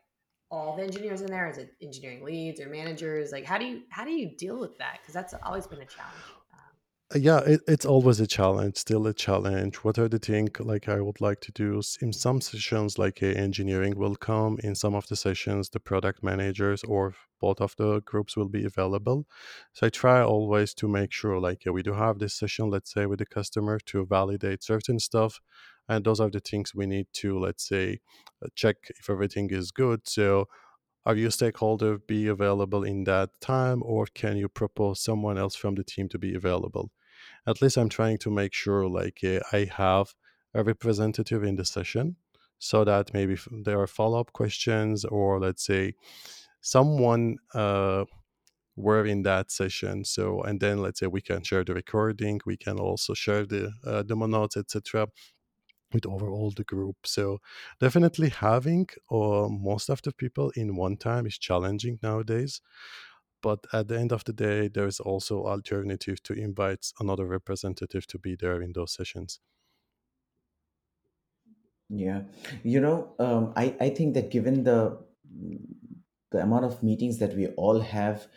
all 0.53 0.75
the 0.75 0.83
engineers 0.83 1.21
in 1.21 1.27
there? 1.27 1.49
Is 1.49 1.57
it 1.57 1.73
engineering 1.81 2.23
leads 2.23 2.61
or 2.61 2.69
managers? 2.69 3.31
Like, 3.31 3.43
how 3.43 3.57
do 3.57 3.65
you 3.65 3.81
how 3.89 4.05
do 4.05 4.11
you 4.11 4.37
deal 4.37 4.59
with 4.59 4.77
that? 4.77 4.99
Because 5.01 5.15
that's 5.15 5.33
always 5.43 5.65
been 5.65 5.81
a 5.81 5.85
challenge. 5.85 6.23
Yeah, 7.15 7.41
it, 7.41 7.61
it's 7.67 7.85
always 7.85 8.19
a 8.19 8.25
challenge, 8.25 8.77
still 8.77 9.05
a 9.05 9.13
challenge. 9.13 9.75
What 9.77 9.99
are 9.99 10.07
the 10.09 10.17
things 10.17 10.49
like 10.59 10.89
I 10.89 10.99
would 10.99 11.21
like 11.21 11.41
to 11.41 11.51
do? 11.51 11.79
In 12.01 12.11
some 12.11 12.41
sessions, 12.41 12.97
like 12.97 13.21
uh, 13.21 13.27
engineering 13.27 13.95
will 13.97 14.15
come. 14.15 14.57
In 14.63 14.73
some 14.73 14.95
of 14.95 15.07
the 15.07 15.15
sessions, 15.15 15.69
the 15.69 15.79
product 15.79 16.23
managers 16.23 16.83
or 16.83 17.13
both 17.39 17.61
of 17.61 17.75
the 17.77 18.01
groups 18.01 18.35
will 18.35 18.49
be 18.49 18.65
available. 18.65 19.27
So 19.73 19.85
I 19.87 19.89
try 19.91 20.23
always 20.23 20.73
to 20.75 20.87
make 20.87 21.11
sure, 21.11 21.39
like, 21.39 21.63
we 21.71 21.83
do 21.83 21.93
have 21.93 22.17
this 22.17 22.33
session, 22.33 22.69
let's 22.71 22.91
say, 22.91 23.05
with 23.05 23.19
the 23.19 23.25
customer 23.27 23.77
to 23.87 24.05
validate 24.07 24.63
certain 24.63 24.97
stuff 24.99 25.39
and 25.89 26.05
those 26.05 26.19
are 26.21 26.29
the 26.29 26.39
things 26.39 26.73
we 26.73 26.85
need 26.85 27.05
to 27.11 27.37
let's 27.37 27.67
say 27.67 27.99
uh, 28.41 28.47
check 28.55 28.77
if 28.97 29.09
everything 29.09 29.49
is 29.49 29.69
good 29.69 29.99
so 30.07 30.47
are 31.05 31.15
you 31.15 31.29
stakeholder 31.29 31.97
be 31.97 32.27
available 32.27 32.83
in 32.83 33.03
that 33.05 33.29
time 33.41 33.81
or 33.85 34.05
can 34.13 34.37
you 34.37 34.49
propose 34.49 35.01
someone 35.03 35.37
else 35.37 35.55
from 35.55 35.75
the 35.75 35.83
team 35.83 36.09
to 36.09 36.17
be 36.19 36.35
available 36.35 36.91
at 37.47 37.61
least 37.61 37.77
i'm 37.77 37.89
trying 37.89 38.17
to 38.17 38.29
make 38.29 38.53
sure 38.53 38.87
like 38.87 39.19
uh, 39.23 39.39
i 39.51 39.69
have 39.71 40.13
a 40.53 40.63
representative 40.63 41.43
in 41.43 41.55
the 41.55 41.65
session 41.65 42.15
so 42.59 42.83
that 42.83 43.13
maybe 43.13 43.37
there 43.63 43.79
are 43.79 43.87
follow-up 43.87 44.31
questions 44.33 45.03
or 45.05 45.39
let's 45.39 45.65
say 45.65 45.93
someone 46.61 47.35
uh, 47.53 48.05
were 48.75 49.05
in 49.05 49.23
that 49.23 49.51
session 49.51 50.05
so 50.05 50.41
and 50.43 50.59
then 50.59 50.77
let's 50.81 50.99
say 50.99 51.07
we 51.07 51.21
can 51.21 51.43
share 51.43 51.63
the 51.63 51.73
recording 51.73 52.39
we 52.45 52.55
can 52.55 52.79
also 52.79 53.13
share 53.13 53.45
the 53.45 53.71
uh, 53.85 54.01
demo 54.03 54.25
notes 54.25 54.57
etc 54.57 55.07
with 55.93 56.05
overall 56.05 56.51
the 56.51 56.63
group. 56.63 56.97
So 57.03 57.39
definitely 57.79 58.29
having 58.29 58.87
uh, 59.11 59.47
most 59.49 59.89
of 59.89 60.01
the 60.01 60.11
people 60.11 60.51
in 60.55 60.75
one 60.75 60.97
time 60.97 61.25
is 61.25 61.37
challenging 61.37 61.99
nowadays. 62.01 62.61
But 63.43 63.67
at 63.71 63.89
the 63.89 63.99
end 63.99 64.11
of 64.11 64.23
the 64.23 64.33
day, 64.33 64.69
there's 64.69 64.99
also 64.99 65.45
alternative 65.45 66.23
to 66.23 66.33
invite 66.33 66.91
another 66.99 67.27
representative 67.27 68.07
to 68.07 68.17
be 68.19 68.35
there 68.35 68.59
in 68.61 68.73
those 68.73 68.93
sessions. 68.93 69.39
Yeah, 71.89 72.23
you 72.63 72.79
know, 72.79 73.13
um, 73.19 73.53
I 73.55 73.75
I 73.79 73.89
think 73.89 74.13
that 74.15 74.31
given 74.31 74.63
the 74.63 75.03
the 76.31 76.41
amount 76.41 76.65
of 76.65 76.81
meetings 76.83 77.19
that 77.19 77.35
we 77.35 77.47
all 77.49 77.79
have, 77.79 78.27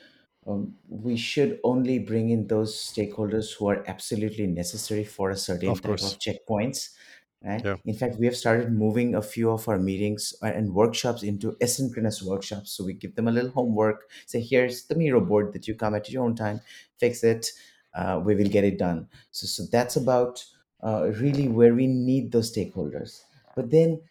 um, 0.47 0.77
we 0.89 1.17
should 1.17 1.61
only 1.65 1.99
bring 1.99 2.31
in 2.31 2.47
those 2.47 2.77
stakeholders 2.77 3.57
who 3.57 3.69
are 3.69 3.83
absolutely 3.89 4.47
necessary 4.47 5.05
for 5.05 5.31
a 5.31 5.37
certain 5.37 5.75
Of 5.75 5.83
type 5.83 6.03
course. 6.03 6.03
of 6.03 6.19
checkpoints 6.19 6.95
right? 7.45 7.63
Yeah. 7.65 7.77
in 7.85 7.95
fact 7.95 8.19
we 8.19 8.27
have 8.27 8.37
started 8.37 8.73
moving 8.73 9.15
a 9.15 9.23
few 9.23 9.51
of 9.51 9.69
our 9.69 9.79
meetings 9.79 10.35
uh, 10.43 10.47
and 10.47 10.75
workshops 10.75 11.23
into 11.23 11.53
asynchronous 11.63 12.23
workshops. 12.23 12.73
So 12.73 12.85
we 12.85 12.95
give 12.95 13.15
them 13.15 13.29
a 13.29 13.33
little 13.33 13.51
homework 13.51 14.09
say 14.27 14.41
here's 14.41 14.85
the 14.85 14.95
miro 14.95 15.21
board 15.21 15.53
that 15.53 15.69
you 15.69 15.75
come 15.75 15.95
at 15.95 16.11
your 16.11 16.25
own 16.25 16.35
time 16.35 16.61
fix 16.99 17.23
it 17.25 17.51
uh, 17.97 18.21
we 18.23 18.35
will 18.35 18.49
get 18.49 18.65
it 18.65 18.79
done. 18.79 19.09
So 19.31 19.47
so 19.47 19.65
that's 19.73 19.97
about 19.97 20.45
uh, 20.85 21.11
really 21.19 21.49
where 21.49 21.75
we 21.75 21.87
need 21.87 22.31
those 22.31 22.55
stakeholders. 22.55 23.23
But 23.55 23.71
then 23.71 24.03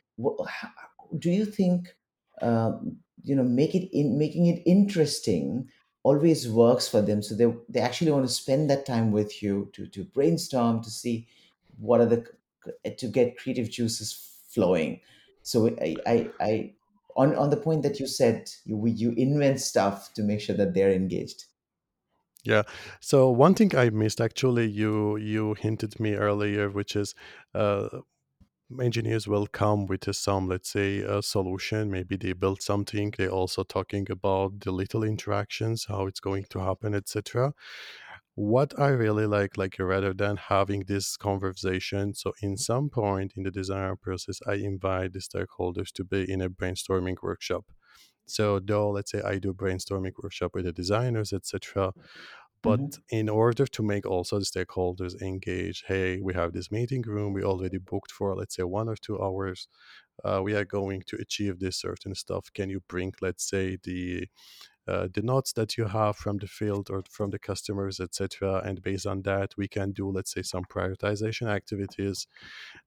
how, 0.48 0.70
do 1.20 1.30
you 1.30 1.46
think 1.46 1.96
um, 2.42 2.98
you 3.24 3.36
know 3.36 3.44
make 3.44 3.76
it 3.76 3.96
in 3.96 4.18
making 4.18 4.48
it 4.48 4.62
interesting 4.66 5.70
always 6.04 6.50
works 6.50 6.88
for 6.88 7.02
them? 7.02 7.22
So 7.22 7.36
they, 7.36 7.54
they 7.70 7.80
actually 7.80 8.12
want 8.12 8.28
to 8.28 8.34
spend 8.34 8.70
that 8.70 8.86
time 8.86 9.12
with 9.12 9.42
you 9.42 9.70
to, 9.74 9.88
to 9.88 10.04
brainstorm 10.04 10.84
to 10.84 10.90
see 10.90 11.28
what 11.78 12.02
are 12.02 12.06
the 12.06 12.26
to 12.98 13.08
get 13.08 13.38
creative 13.38 13.70
juices 13.70 14.40
flowing 14.50 15.00
so 15.42 15.68
i 15.82 15.96
i, 16.08 16.30
I 16.40 16.74
on 17.16 17.36
on 17.36 17.50
the 17.50 17.58
point 17.58 17.84
that 17.84 18.00
you 18.00 18.08
said 18.08 18.50
you 18.66 18.86
you 18.88 19.12
invent 19.12 19.60
stuff 19.60 20.14
to 20.14 20.24
make 20.24 20.42
sure 20.42 20.56
that 20.56 20.74
they're 20.74 20.92
engaged 20.92 21.46
Yeah. 22.46 22.64
So 23.02 23.30
one 23.30 23.56
thing 23.56 23.76
I 23.76 23.90
missed 23.90 24.22
actually, 24.22 24.68
you 24.68 25.18
you 25.18 25.56
hinted 25.56 26.00
me 26.00 26.14
earlier, 26.14 26.70
which 26.70 26.96
is 26.96 27.16
uh, 27.56 27.90
engineers 28.82 29.28
will 29.28 29.48
come 29.48 29.86
with 29.86 30.14
some, 30.16 30.48
let's 30.48 30.70
say, 30.70 31.00
a 31.00 31.22
solution. 31.22 31.92
Maybe 31.92 32.18
they 32.18 32.34
build 32.34 32.62
something. 32.62 33.14
They're 33.18 33.30
also 33.30 33.64
talking 33.64 34.10
about 34.10 34.62
the 34.62 34.72
little 34.72 35.04
interactions, 35.04 35.86
how 35.86 36.08
it's 36.08 36.20
going 36.20 36.46
to 36.52 36.60
happen, 36.60 36.94
etc. 36.96 37.54
What 38.36 38.78
I 38.78 38.90
really 38.90 39.26
like, 39.26 39.58
like 39.58 39.78
rather 39.80 40.14
than 40.14 40.36
having 40.38 40.82
this 40.86 41.16
conversation, 41.16 42.14
so 42.14 42.34
in 42.42 42.58
some 42.58 42.90
point 42.90 43.34
in 43.38 43.44
the 43.44 43.52
design 43.52 43.96
process, 44.02 44.40
I 44.46 44.56
invite 44.56 45.14
the 45.14 45.20
stakeholders 45.20 45.92
to 45.94 46.04
be 46.04 46.30
in 46.30 46.42
a 46.42 46.50
brainstorming 46.50 47.16
workshop. 47.24 47.72
So 48.26 48.60
though 48.60 48.90
let's 48.92 49.12
say 49.12 49.22
I 49.22 49.40
do 49.40 49.54
brainstorming 49.54 50.14
workshop 50.22 50.52
with 50.56 50.66
the 50.66 50.74
designers, 50.74 51.32
etc 51.34 51.94
but 52.64 52.82
hmm 52.82 53.02
in 53.10 53.30
order 53.30 53.66
to 53.68 53.84
make 53.84 54.06
also 54.06 54.40
the 54.40 54.46
stakeholders 54.46 55.22
engage 55.22 55.84
hey 55.88 56.20
we 56.22 56.34
have 56.34 56.54
this 56.54 56.72
meeting 56.72 57.02
room 57.04 57.34
we 57.34 57.44
already 57.44 57.78
booked 57.78 58.12
for 58.12 58.36
let's 58.36 58.56
say 58.56 58.64
one 58.64 58.90
or 58.90 58.96
two 58.96 59.22
hours 59.22 59.68
uh, 60.24 60.42
we 60.44 60.56
are 60.56 60.66
going 60.66 61.02
to 61.08 61.16
achieve 61.18 61.60
this 61.60 61.78
certain 61.78 62.16
stuff 62.16 62.52
can 62.54 62.70
you 62.70 62.82
bring 62.88 63.14
let's 63.22 63.48
say 63.50 63.78
the 63.84 64.28
uh, 64.88 65.08
the 65.14 65.22
notes 65.22 65.54
that 65.54 65.78
you 65.78 65.86
have 65.86 66.16
from 66.16 66.38
the 66.38 66.48
field 66.48 66.90
or 66.90 67.04
from 67.10 67.32
the 67.32 67.40
customers 67.40 68.00
etc 68.00 68.62
and 68.66 68.82
based 68.82 69.08
on 69.08 69.22
that 69.24 69.54
we 69.58 69.68
can 69.68 69.92
do 69.92 70.10
let's 70.10 70.32
say 70.34 70.42
some 70.42 70.64
prioritization 70.66 71.48
activities. 71.48 72.28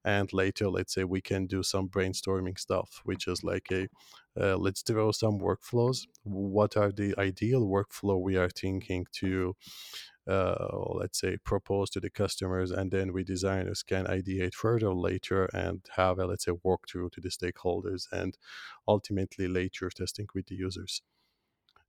And 0.05 0.31
later 0.31 0.69
let's 0.69 0.93
say 0.93 1.03
we 1.03 1.21
can 1.21 1.45
do 1.45 1.63
some 1.63 1.89
brainstorming 1.89 2.57
stuff 2.57 3.01
which 3.03 3.27
is 3.27 3.43
like 3.43 3.67
a 3.71 3.87
uh, 4.39 4.55
let's 4.55 4.83
throw 4.83 5.11
some 5.11 5.39
workflows. 5.39 6.07
What 6.23 6.77
are 6.77 6.91
the 6.91 7.13
ideal 7.17 7.67
workflow 7.67 8.21
we 8.21 8.37
are 8.37 8.49
thinking 8.49 9.05
to 9.13 9.55
uh, 10.29 10.67
let's 10.93 11.19
say 11.19 11.37
propose 11.43 11.89
to 11.89 11.99
the 11.99 12.09
customers? 12.09 12.71
And 12.71 12.91
then 12.91 13.11
we 13.11 13.23
designers 13.23 13.83
can 13.83 14.05
ideate 14.05 14.53
further 14.53 14.93
later 14.93 15.45
and 15.53 15.81
have 15.95 16.19
a 16.19 16.25
let's 16.27 16.45
say 16.45 16.51
walkthrough 16.51 17.11
to 17.11 17.21
the 17.21 17.29
stakeholders 17.29 18.03
and 18.11 18.37
ultimately 18.87 19.47
later 19.47 19.89
testing 19.89 20.27
with 20.33 20.47
the 20.47 20.55
users 20.55 21.01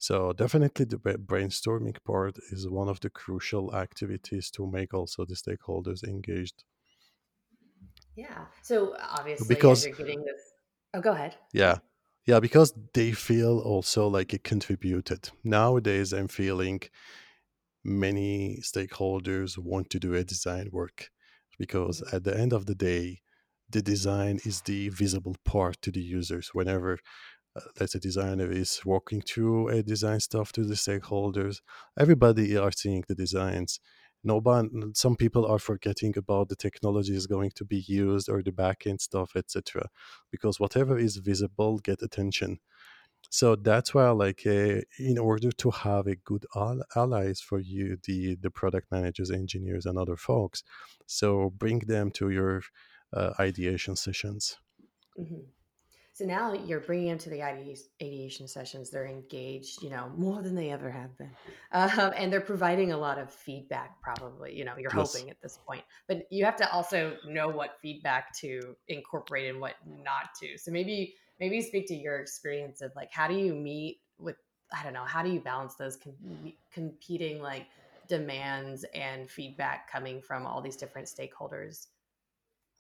so 0.01 0.33
definitely 0.33 0.85
the 0.87 0.97
brainstorming 0.99 1.97
part 2.05 2.39
is 2.51 2.69
one 2.69 2.89
of 2.89 3.01
the 3.01 3.11
crucial 3.11 3.75
activities 3.77 4.51
to 4.51 4.67
make 4.67 4.93
also 4.95 5.25
the 5.25 5.35
stakeholders 5.37 6.03
engaged 6.03 6.65
Yeah. 8.15 8.47
So 8.63 8.97
obviously, 8.99 9.57
because 9.57 9.83
you're 9.83 9.93
getting 9.95 10.25
this, 10.25 10.41
oh, 10.95 11.01
go 11.01 11.13
ahead. 11.13 11.37
yeah 11.53 11.79
yeah 12.27 12.41
because 12.41 12.75
they 12.95 13.13
feel 13.13 13.59
also 13.61 14.07
like 14.09 14.33
it 14.35 14.45
contributed 14.45 15.31
nowadays 15.45 16.13
i'm 16.13 16.29
feeling 16.29 16.81
many 17.85 18.59
stakeholders 18.63 19.59
want 19.59 19.91
to 19.91 19.99
do 19.99 20.15
a 20.15 20.25
design 20.25 20.69
work 20.73 21.11
because 21.59 22.03
Mhm. 22.03 22.15
at 22.15 22.25
the 22.25 22.37
end 22.37 22.53
of 22.53 22.67
the 22.67 22.75
day 22.75 23.21
the 23.69 23.83
design 23.83 24.39
is 24.45 24.63
the 24.63 24.89
visible 24.91 25.37
part 25.45 25.81
to 25.83 25.91
the 25.93 26.01
users 26.03 26.51
whenever 26.55 26.99
let's 27.79 27.93
say 27.93 27.99
designer 27.99 28.51
is 28.51 28.81
walking 28.85 29.21
through 29.23 29.69
a 29.69 29.83
design 29.83 30.21
stuff 30.21 30.53
to 30.53 30.65
the 30.65 30.75
stakeholders. 30.75 31.61
Everybody 31.99 32.57
are 32.57 32.73
seeing 32.73 33.05
the 33.09 33.15
designs. 33.15 33.81
No 34.23 34.39
one 34.41 34.93
some 34.95 35.17
people 35.17 35.47
are 35.47 35.59
forgetting 35.59 36.15
about 36.19 36.49
the 36.51 36.57
technology 36.57 37.15
is 37.17 37.27
going 37.27 37.53
to 37.57 37.65
be 37.65 37.85
used 37.89 38.29
or 38.29 38.43
the 38.43 38.53
backend 38.53 39.01
stuff 39.01 39.31
etc 39.35 39.89
because 40.31 40.61
whatever 40.61 40.99
is 40.99 41.17
visible 41.17 41.79
get 41.79 42.03
attention. 42.03 42.59
So 43.31 43.57
that's 43.57 43.95
why 43.95 44.11
like 44.11 44.43
uh, 44.47 44.81
in 44.99 45.19
order 45.19 45.51
to 45.53 45.71
have 45.71 46.07
a 46.07 46.17
good 46.17 46.47
al- 46.57 46.85
allies 46.97 47.41
for 47.41 47.61
you 47.61 47.99
the 48.05 48.37
the 48.37 48.51
product 48.51 48.91
managers 48.91 49.31
engineers 49.31 49.87
and 49.87 49.99
other 49.99 50.17
folks 50.17 50.63
so 51.07 51.51
bring 51.51 51.81
them 51.81 52.11
to 52.13 52.31
your 52.31 52.63
uh, 53.13 53.33
ideation 53.41 53.97
sessions. 53.97 54.59
Mhm. 55.19 55.45
So 56.21 56.27
now 56.27 56.53
you're 56.53 56.81
bringing 56.81 57.09
them 57.09 57.17
to 57.17 57.31
the 57.31 57.43
ideation 57.43 58.47
sessions. 58.47 58.91
They're 58.91 59.07
engaged, 59.07 59.83
you 59.83 59.89
know, 59.89 60.13
more 60.19 60.43
than 60.43 60.55
they 60.55 60.71
ever 60.71 60.91
have 60.91 61.17
been, 61.17 61.31
um, 61.73 62.13
and 62.15 62.31
they're 62.31 62.43
providing 62.43 62.93
a 62.93 62.99
lot 62.99 63.19
of 63.19 63.33
feedback. 63.33 64.03
Probably, 64.03 64.55
you 64.55 64.67
know, 64.67 64.75
you're 64.77 64.93
yes 64.95 65.15
hoping 65.15 65.31
at 65.31 65.41
this 65.41 65.59
point, 65.67 65.83
but 66.09 66.27
you 66.31 66.45
have 66.45 66.57
to 66.57 66.71
also 66.71 67.17
know 67.27 67.49
what 67.49 67.79
feedback 67.81 68.37
to 68.41 68.77
incorporate 68.89 69.49
and 69.49 69.63
what 69.63 69.77
not 69.87 70.35
to. 70.43 70.59
So 70.59 70.71
maybe, 70.71 71.15
maybe 71.39 71.63
speak 71.63 71.89
to 71.89 71.95
your 71.95 72.19
experience 72.19 72.83
of 72.83 72.93
like, 72.95 73.11
how 73.11 73.27
do 73.27 73.33
you 73.33 73.55
meet 73.55 74.03
with, 74.19 74.37
I 74.71 74.83
don't 74.83 74.93
know, 74.93 75.05
how 75.05 75.23
do 75.23 75.31
you 75.31 75.41
balance 75.41 75.77
those 75.77 75.97
com- 75.97 76.53
competing 76.71 77.41
like 77.41 77.67
demands 78.09 78.85
and 78.93 79.31
feedback 79.31 79.91
coming 79.91 80.21
from 80.21 80.47
all 80.47 80.61
these 80.61 80.77
different 80.77 81.09
stakeholders. 81.09 81.87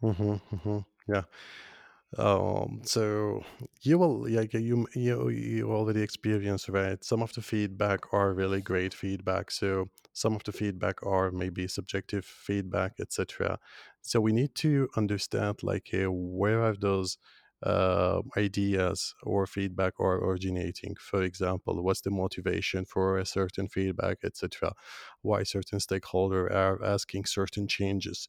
hmm 0.03 0.35
hmm 0.35 0.79
Yeah. 1.09 1.23
Um, 2.19 2.81
so 2.85 3.45
you 3.83 3.97
will 3.99 4.29
like 4.29 4.53
you 4.55 4.89
you 4.95 5.29
you 5.29 5.71
already 5.73 6.03
experience 6.03 6.69
right. 6.69 7.03
Some 7.05 7.23
of 7.23 7.33
the 7.33 7.43
feedback 7.43 8.13
are 8.13 8.35
really 8.35 8.61
great 8.61 8.95
feedback. 8.95 9.51
So 9.53 9.91
some 10.13 10.35
of 10.35 10.43
the 10.43 10.53
feedback 10.53 11.05
are 11.07 11.31
maybe 11.31 11.69
subjective 11.69 12.25
feedback, 12.25 12.95
etc. 13.01 13.59
So 14.03 14.21
we 14.21 14.33
need 14.33 14.55
to 14.57 14.89
understand 14.97 15.63
like 15.63 15.91
uh, 15.95 16.11
where 16.11 16.63
are 16.65 16.75
those 16.75 17.17
uh, 17.63 18.23
ideas 18.37 19.15
or 19.23 19.47
feedback 19.47 19.93
are 20.01 20.19
originating. 20.25 20.97
For 20.99 21.23
example, 21.23 21.81
what's 21.85 22.01
the 22.01 22.11
motivation 22.11 22.87
for 22.87 23.19
a 23.19 23.27
certain 23.27 23.69
feedback, 23.69 24.19
etc. 24.25 24.73
Why 25.23 25.45
certain 25.45 25.79
stakeholder 25.79 26.53
are 26.53 26.83
asking 26.85 27.27
certain 27.27 27.69
changes 27.69 28.29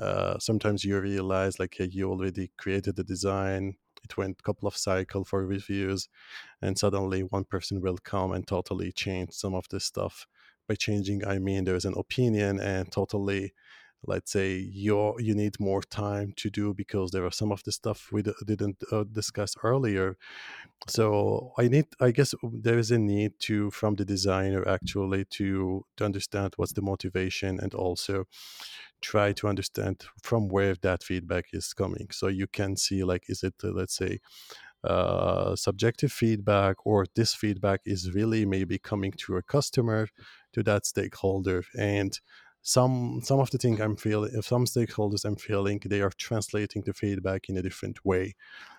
uh, 0.00 0.38
sometimes 0.38 0.84
you 0.84 0.98
realize 1.00 1.58
like 1.58 1.76
you 1.78 2.10
already 2.10 2.50
created 2.56 2.96
the 2.96 3.04
design 3.04 3.74
it 4.04 4.16
went 4.16 4.36
a 4.38 4.42
couple 4.42 4.68
of 4.68 4.76
cycle 4.76 5.24
for 5.24 5.44
reviews 5.46 6.08
and 6.62 6.78
suddenly 6.78 7.22
one 7.22 7.44
person 7.44 7.80
will 7.80 7.98
come 7.98 8.32
and 8.32 8.46
totally 8.46 8.92
change 8.92 9.32
some 9.32 9.54
of 9.54 9.66
this 9.70 9.84
stuff. 9.84 10.26
By 10.68 10.74
changing 10.74 11.26
i 11.26 11.38
mean 11.38 11.64
there's 11.64 11.86
an 11.86 11.94
opinion 11.96 12.60
and 12.60 12.92
totally 12.92 13.54
let's 14.06 14.32
say 14.32 14.56
you 14.56 15.14
you 15.18 15.34
need 15.34 15.58
more 15.58 15.82
time 15.82 16.32
to 16.36 16.50
do 16.50 16.72
because 16.72 17.10
there 17.10 17.24
are 17.24 17.32
some 17.32 17.52
of 17.52 17.62
the 17.64 17.72
stuff 17.72 18.08
we 18.12 18.22
didn't 18.22 18.82
uh, 18.92 19.04
discuss 19.12 19.54
earlier. 19.62 20.16
So 20.88 21.52
i 21.58 21.68
need 21.68 21.86
i 22.00 22.10
guess 22.10 22.34
there 22.42 22.78
is 22.78 22.90
a 22.90 22.98
need 22.98 23.32
to 23.40 23.70
from 23.70 23.96
the 23.96 24.04
designer 24.04 24.66
actually 24.68 25.24
to 25.38 25.84
to 25.96 26.04
understand 26.04 26.54
what's 26.56 26.72
the 26.72 26.82
motivation 26.82 27.58
and 27.60 27.74
also 27.74 28.24
try 29.00 29.32
to 29.32 29.48
understand 29.48 30.04
from 30.22 30.48
where 30.48 30.74
that 30.82 31.02
feedback 31.02 31.46
is 31.52 31.72
coming. 31.72 32.08
So 32.10 32.28
you 32.28 32.46
can 32.46 32.76
see 32.76 33.04
like 33.04 33.24
is 33.28 33.42
it 33.42 33.54
uh, 33.64 33.68
let's 33.68 33.96
say 33.96 34.20
uh, 34.84 35.56
subjective 35.56 36.12
feedback 36.12 36.76
or 36.84 37.06
this 37.14 37.34
feedback 37.34 37.80
is 37.84 38.14
really 38.14 38.46
maybe 38.46 38.78
coming 38.78 39.12
to 39.12 39.36
a 39.36 39.42
customer 39.42 40.08
to 40.52 40.62
that 40.62 40.86
stakeholder. 40.86 41.64
And 41.76 42.18
some 42.62 43.20
some 43.22 43.40
of 43.40 43.50
the 43.50 43.58
thing 43.58 43.80
i'm 43.80 43.96
feeling 43.96 44.30
some 44.42 44.64
stakeholders 44.64 45.24
i'm 45.24 45.36
feeling 45.36 45.80
they 45.84 46.00
are 46.00 46.10
translating 46.10 46.82
the 46.82 46.92
feedback 46.92 47.48
in 47.48 47.56
a 47.56 47.62
different 47.62 48.04
way 48.04 48.34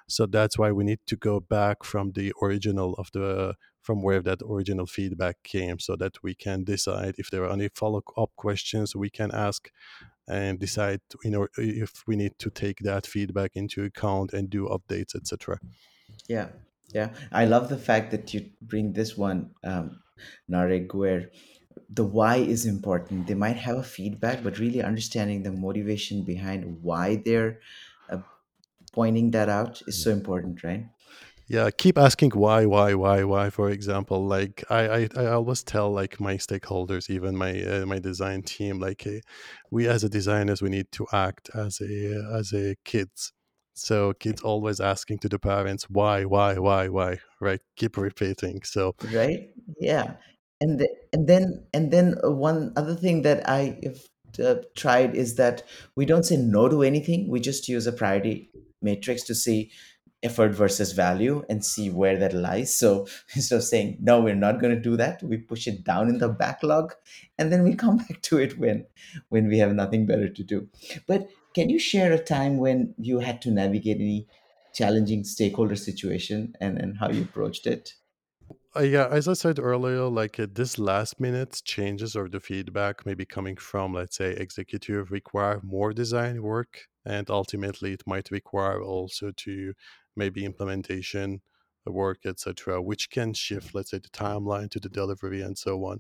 so 0.07 0.25
that's 0.25 0.57
why 0.57 0.71
we 0.71 0.83
need 0.83 0.99
to 1.05 1.15
go 1.15 1.39
back 1.39 1.83
from 1.83 2.11
the 2.11 2.33
original 2.41 2.93
of 2.95 3.09
the 3.13 3.55
from 3.81 4.03
where 4.03 4.21
that 4.21 4.41
original 4.47 4.85
feedback 4.85 5.37
came 5.43 5.79
so 5.79 5.95
that 5.95 6.21
we 6.21 6.35
can 6.35 6.63
decide 6.63 7.15
if 7.17 7.31
there 7.31 7.43
are 7.45 7.53
any 7.53 7.69
follow-up 7.73 8.31
questions 8.35 8.95
we 8.95 9.09
can 9.09 9.31
ask 9.31 9.71
and 10.27 10.59
decide 10.59 10.99
you 11.23 11.31
know 11.31 11.47
if 11.57 12.03
we 12.05 12.15
need 12.15 12.37
to 12.37 12.49
take 12.49 12.79
that 12.79 13.07
feedback 13.07 13.51
into 13.55 13.83
account 13.83 14.33
and 14.33 14.49
do 14.49 14.67
updates 14.67 15.15
etc 15.15 15.57
Yeah, 16.27 16.49
yeah. 16.93 17.09
I 17.31 17.45
love 17.45 17.69
the 17.69 17.77
fact 17.77 18.11
that 18.11 18.33
you 18.33 18.49
bring 18.61 18.93
this 18.93 19.17
one, 19.17 19.51
um, 19.63 20.01
where 20.93 21.29
the 21.89 22.04
why 22.06 22.38
is 22.38 22.65
important. 22.65 23.28
They 23.28 23.34
might 23.34 23.58
have 23.58 23.78
a 23.78 23.84
feedback, 23.84 24.43
but 24.43 24.60
really 24.60 24.82
understanding 24.84 25.43
the 25.43 25.52
motivation 25.52 26.23
behind 26.23 26.84
why 26.84 27.17
they're 27.17 27.60
uh, 28.10 28.19
pointing 28.93 29.32
that 29.32 29.49
out 29.49 29.82
is 29.88 30.02
so 30.02 30.12
important, 30.12 30.63
right? 30.63 30.86
yeah 31.47 31.69
keep 31.71 31.97
asking 31.97 32.32
why 32.32 32.65
why 32.65 32.93
why 32.93 33.23
why 33.23 33.49
for 33.49 33.69
example 33.69 34.25
like 34.25 34.63
i 34.69 34.88
i, 34.88 35.10
I 35.17 35.25
always 35.28 35.63
tell 35.63 35.91
like 35.91 36.19
my 36.19 36.36
stakeholders 36.38 37.10
even 37.10 37.36
my 37.36 37.62
uh, 37.63 37.86
my 37.86 37.99
design 37.99 38.43
team 38.43 38.80
like 38.80 39.06
uh, 39.08 39.19
we 39.71 39.88
as 39.88 40.04
a 40.04 40.10
designers 40.10 40.62
we 40.62 40.69
need 40.69 40.91
to 40.93 41.08
act 41.12 41.49
as 41.56 41.82
a 41.82 42.23
as 42.34 42.54
a 42.54 42.75
kids. 42.86 43.34
So 43.75 44.12
kids 44.13 44.41
always 44.41 44.82
asking 44.82 45.19
to 45.19 45.30
the 45.30 45.39
parents 45.39 45.89
why 45.89 46.25
why 46.25 46.58
why 46.58 46.89
why? 46.89 47.19
Right? 47.39 47.62
Keep 47.78 47.95
repeating. 47.97 48.62
So 48.63 48.95
right? 49.13 49.49
Yeah 49.80 50.15
and 50.61 50.79
the, 50.79 50.89
and 51.13 51.27
then 51.27 51.65
and 51.73 51.91
then 51.91 52.15
uh, 52.23 52.31
one 52.31 52.73
other 52.75 52.95
thing 52.95 53.21
that 53.21 53.47
i 53.49 53.79
have 53.83 53.99
uh, 54.43 54.55
tried 54.75 55.15
is 55.15 55.35
that 55.35 55.63
we 55.95 56.05
don't 56.05 56.23
say 56.23 56.37
no 56.37 56.69
to 56.69 56.83
anything. 56.83 57.27
We 57.29 57.39
just 57.39 57.67
use 57.67 57.87
a 57.87 57.91
priority 57.91 58.51
matrix 58.81 59.23
to 59.23 59.35
see 59.35 59.71
effort 60.21 60.49
versus 60.49 60.91
value 60.91 61.43
and 61.49 61.63
see 61.65 61.89
where 61.89 62.17
that 62.17 62.33
lies. 62.33 62.75
So 62.75 63.07
instead 63.35 63.57
of 63.57 63.63
saying 63.63 63.97
no 64.01 64.21
we're 64.21 64.35
not 64.35 64.59
going 64.59 64.75
to 64.75 64.81
do 64.81 64.97
that 64.97 65.23
we 65.23 65.37
push 65.37 65.65
it 65.67 65.83
down 65.83 66.09
in 66.09 66.17
the 66.19 66.29
backlog 66.29 66.93
and 67.37 67.51
then 67.51 67.63
we 67.63 67.73
come 67.83 67.97
back 67.97 68.21
to 68.23 68.37
it 68.37 68.57
when 68.59 68.85
when 69.29 69.47
we 69.47 69.57
have 69.59 69.73
nothing 69.73 70.05
better 70.05 70.29
to 70.29 70.43
do. 70.43 70.69
But 71.07 71.29
can 71.55 71.69
you 71.69 71.79
share 71.79 72.11
a 72.13 72.23
time 72.23 72.57
when 72.57 72.93
you 72.97 73.19
had 73.19 73.41
to 73.43 73.51
navigate 73.51 73.97
any 73.97 74.27
challenging 74.73 75.23
stakeholder 75.23 75.75
situation 75.75 76.53
and 76.61 76.77
and 76.77 76.97
how 76.97 77.09
you 77.09 77.23
approached 77.23 77.65
it 77.65 77.95
Uh, 78.75 78.82
yeah, 78.82 79.08
as 79.10 79.27
I 79.27 79.34
said 79.34 79.58
earlier, 79.58 80.03
like 80.05 80.39
uh, 80.39 80.45
this 80.51 80.77
last 80.77 81.19
minute 81.19 81.62
changes 81.65 82.15
or 82.15 82.29
the 82.29 82.39
feedback 82.39 83.03
maybe 83.05 83.25
coming 83.25 83.55
from, 83.55 83.93
let's 83.93 84.17
say, 84.17 84.32
executive 84.34 85.12
require 85.12 85.60
more 85.63 85.91
design 85.91 86.43
work, 86.43 86.88
and 87.03 87.29
ultimately 87.32 87.93
it 87.93 88.03
might 88.05 88.29
require 88.29 88.79
also 88.82 89.32
to 89.38 89.73
maybe 90.15 90.45
implementation 90.45 91.41
work, 91.88 92.19
etc., 92.25 92.79
which 92.79 93.10
can 93.10 93.34
shift, 93.34 93.73
let's 93.73 93.89
say, 93.89 93.97
the 93.97 94.10
timeline 94.10 94.69
to 94.69 94.79
the 94.79 94.89
delivery 94.89 95.41
and 95.41 95.58
so 95.58 95.84
on. 95.86 95.99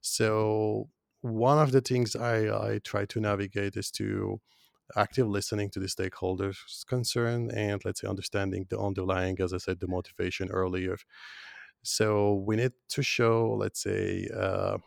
So 0.00 0.90
one 1.22 1.58
of 1.58 1.72
the 1.72 1.80
things 1.82 2.16
I 2.16 2.36
I 2.74 2.78
try 2.80 3.04
to 3.06 3.20
navigate 3.20 3.76
is 3.76 3.90
to 3.92 4.40
active 4.96 5.28
listening 5.28 5.70
to 5.70 5.80
the 5.80 5.86
stakeholders' 5.88 6.86
concern 6.86 7.50
and 7.52 7.82
let's 7.84 8.00
say 8.02 8.08
understanding 8.08 8.66
the 8.70 8.78
underlying, 8.80 9.38
as 9.40 9.52
I 9.54 9.58
said, 9.58 9.80
the 9.80 9.88
motivation 9.88 10.50
earlier 10.50 10.96
so 11.82 12.34
we 12.46 12.56
need 12.56 12.72
to 12.90 13.02
show, 13.02 13.54
let's 13.58 13.82
say, 13.82 14.28
uh, 14.34 14.78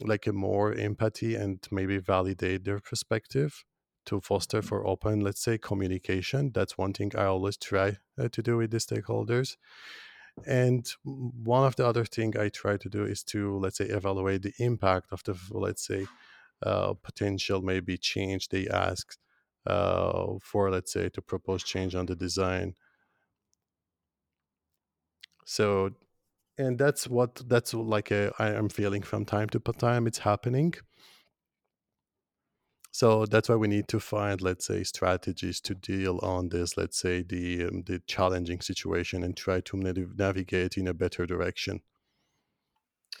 like 0.00 0.26
a 0.26 0.32
more 0.32 0.72
empathy 0.74 1.34
and 1.34 1.66
maybe 1.70 1.98
validate 1.98 2.64
their 2.64 2.80
perspective 2.80 3.64
to 4.06 4.20
foster 4.20 4.62
for 4.62 4.86
open, 4.86 5.20
let's 5.20 5.42
say, 5.42 5.58
communication. 5.58 6.52
That's 6.52 6.76
one 6.76 6.92
thing 6.92 7.12
I 7.16 7.24
always 7.24 7.56
try 7.56 7.98
uh, 8.18 8.28
to 8.28 8.42
do 8.42 8.58
with 8.58 8.70
the 8.70 8.78
stakeholders. 8.78 9.56
And 10.46 10.86
one 11.04 11.64
of 11.66 11.76
the 11.76 11.86
other 11.86 12.04
thing 12.04 12.36
I 12.38 12.48
try 12.48 12.76
to 12.76 12.88
do 12.88 13.04
is 13.04 13.22
to, 13.24 13.58
let's 13.58 13.78
say, 13.78 13.86
evaluate 13.86 14.42
the 14.42 14.52
impact 14.58 15.12
of 15.12 15.22
the, 15.24 15.36
let's 15.50 15.86
say, 15.86 16.06
uh, 16.62 16.94
potential 16.94 17.62
maybe 17.62 17.96
change 17.96 18.48
they 18.48 18.66
ask 18.68 19.16
uh, 19.66 20.26
for, 20.42 20.70
let's 20.70 20.92
say, 20.92 21.08
to 21.10 21.22
propose 21.22 21.62
change 21.62 21.94
on 21.94 22.06
the 22.06 22.16
design. 22.16 22.74
So 25.44 25.90
and 26.58 26.78
that's 26.78 27.08
what 27.08 27.42
that's 27.48 27.74
like 27.74 28.10
a, 28.10 28.32
I 28.38 28.50
am 28.50 28.68
feeling 28.68 29.02
from 29.02 29.24
time 29.24 29.48
to 29.50 29.58
time 29.58 30.06
it's 30.06 30.18
happening 30.18 30.74
so 32.92 33.26
that's 33.26 33.48
why 33.48 33.56
we 33.56 33.66
need 33.66 33.88
to 33.88 33.98
find 33.98 34.40
let's 34.40 34.66
say 34.66 34.84
strategies 34.84 35.60
to 35.62 35.74
deal 35.74 36.20
on 36.22 36.48
this 36.48 36.76
let's 36.76 36.98
say 36.98 37.22
the 37.22 37.64
um, 37.64 37.82
the 37.86 38.00
challenging 38.06 38.60
situation 38.60 39.24
and 39.24 39.36
try 39.36 39.60
to 39.60 39.76
nav- 39.76 40.16
navigate 40.16 40.76
in 40.76 40.86
a 40.86 40.94
better 40.94 41.26
direction 41.26 41.80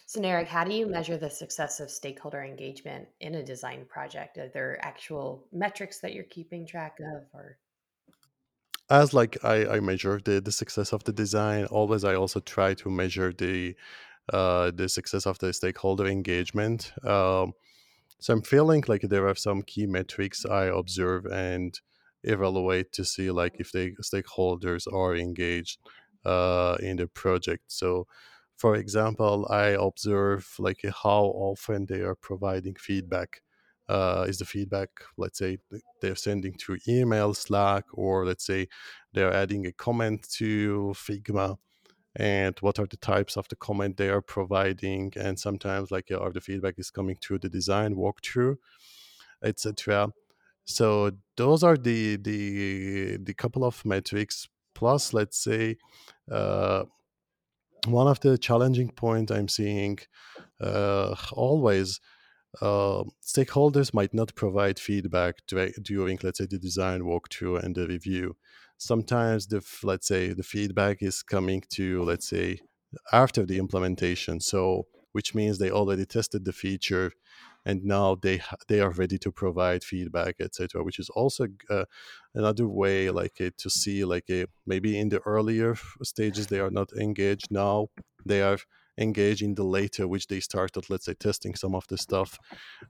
So, 0.06 0.20
Nareg, 0.20 0.46
how 0.46 0.64
do 0.64 0.74
you 0.74 0.86
measure 0.86 1.16
the 1.16 1.30
success 1.30 1.80
of 1.80 1.90
stakeholder 1.90 2.44
engagement 2.44 3.08
in 3.20 3.36
a 3.36 3.42
design 3.42 3.86
project? 3.86 4.38
Are 4.38 4.48
there 4.48 4.78
actual 4.84 5.46
metrics 5.50 5.98
that 6.00 6.12
you're 6.12 6.24
keeping 6.24 6.66
track 6.66 6.98
of, 7.00 7.24
or 7.32 7.58
as 8.90 9.14
like 9.14 9.36
i, 9.44 9.66
I 9.76 9.80
measure 9.80 10.20
the, 10.24 10.40
the 10.40 10.52
success 10.52 10.92
of 10.92 11.04
the 11.04 11.12
design 11.12 11.66
always 11.66 12.04
i 12.04 12.14
also 12.14 12.40
try 12.40 12.74
to 12.74 12.90
measure 12.90 13.32
the 13.32 13.74
uh, 14.32 14.72
the 14.72 14.88
success 14.88 15.26
of 15.26 15.38
the 15.38 15.52
stakeholder 15.54 16.06
engagement 16.06 16.92
um, 17.06 17.52
So 18.20 18.34
I'm 18.34 18.42
feeling 18.42 18.84
like 18.88 19.02
there 19.02 19.28
are 19.28 19.36
some 19.36 19.62
key 19.62 19.86
metrics 19.86 20.46
I 20.46 20.66
observe 20.66 21.26
and 21.26 21.72
evaluate 22.24 22.92
to 22.94 23.04
see 23.04 23.30
like 23.32 23.56
if 23.60 23.72
the 23.72 23.92
stakeholders 24.02 24.84
are 24.92 25.16
engaged 25.16 25.78
uh, 26.26 26.76
in 26.80 26.96
the 26.98 27.08
project. 27.08 27.64
So, 27.68 28.06
for 28.56 28.76
example, 28.76 29.46
I 29.50 29.68
observe 29.88 30.44
like 30.58 30.82
how 31.04 31.24
often 31.50 31.86
they 31.86 32.02
are 32.02 32.16
providing 32.16 32.76
feedback. 32.76 33.42
Uh, 33.86 34.24
is 34.26 34.38
the 34.38 34.46
feedback, 34.46 34.88
let's 35.18 35.38
say, 35.38 35.58
they're 36.00 36.16
sending 36.16 36.54
through 36.54 36.78
email, 36.88 37.34
Slack, 37.34 37.84
or 37.92 38.24
let's 38.24 38.46
say 38.46 38.68
they're 39.12 39.32
adding 39.32 39.66
a 39.66 39.72
comment 39.72 40.26
to 40.38 40.94
Figma 40.96 41.58
and 42.16 42.56
what 42.60 42.78
are 42.78 42.86
the 42.86 42.96
types 42.96 43.36
of 43.36 43.48
the 43.48 43.56
comment 43.56 43.96
they 43.96 44.08
are 44.08 44.22
providing 44.22 45.12
and 45.16 45.38
sometimes 45.38 45.90
like 45.90 46.10
uh, 46.12 46.30
the 46.30 46.40
feedback 46.40 46.74
is 46.78 46.90
coming 46.90 47.16
through 47.20 47.38
the 47.38 47.48
design 47.48 47.96
walkthrough 47.96 48.56
etc 49.42 50.08
so 50.64 51.10
those 51.36 51.62
are 51.62 51.76
the 51.76 52.16
the 52.16 53.16
the 53.18 53.34
couple 53.34 53.64
of 53.64 53.84
metrics 53.84 54.48
plus 54.74 55.12
let's 55.12 55.42
say 55.42 55.76
uh, 56.30 56.84
one 57.86 58.08
of 58.08 58.20
the 58.20 58.38
challenging 58.38 58.90
points 58.90 59.30
I'm 59.30 59.48
seeing 59.48 59.98
uh, 60.60 61.14
always 61.32 62.00
uh, 62.60 63.04
stakeholders 63.22 63.92
might 63.94 64.14
not 64.14 64.34
provide 64.34 64.78
feedback 64.78 65.36
during, 65.46 66.18
let's 66.22 66.38
say, 66.38 66.46
the 66.46 66.58
design 66.58 67.02
walkthrough 67.02 67.62
and 67.62 67.74
the 67.74 67.86
review. 67.86 68.36
Sometimes 68.78 69.46
the 69.46 69.64
let's 69.82 70.08
say 70.08 70.32
the 70.32 70.42
feedback 70.42 70.98
is 71.00 71.22
coming 71.22 71.62
to 71.70 72.02
let's 72.02 72.28
say 72.28 72.58
after 73.12 73.46
the 73.46 73.58
implementation, 73.58 74.40
so 74.40 74.86
which 75.12 75.34
means 75.34 75.58
they 75.58 75.70
already 75.70 76.04
tested 76.04 76.44
the 76.44 76.52
feature 76.52 77.12
and 77.64 77.84
now 77.84 78.16
they 78.20 78.40
they 78.68 78.80
are 78.80 78.90
ready 78.90 79.18
to 79.18 79.32
provide 79.32 79.82
feedback 79.82 80.36
etc 80.40 80.82
which 80.82 80.98
is 80.98 81.08
also 81.10 81.46
uh, 81.70 81.84
another 82.34 82.68
way 82.68 83.10
like 83.10 83.40
uh, 83.40 83.50
to 83.56 83.70
see 83.70 84.04
like 84.04 84.28
a, 84.30 84.46
maybe 84.66 84.98
in 84.98 85.08
the 85.08 85.20
earlier 85.20 85.74
stages 86.02 86.46
they 86.48 86.60
are 86.60 86.70
not 86.70 86.92
engaged 86.92 87.50
now 87.50 87.88
they 88.26 88.42
are 88.42 88.58
engage 88.98 89.42
in 89.42 89.54
the 89.54 89.64
later 89.64 90.06
which 90.06 90.28
they 90.28 90.40
started 90.40 90.88
let's 90.88 91.06
say 91.06 91.14
testing 91.14 91.54
some 91.54 91.74
of 91.74 91.86
the 91.88 91.98
stuff. 91.98 92.38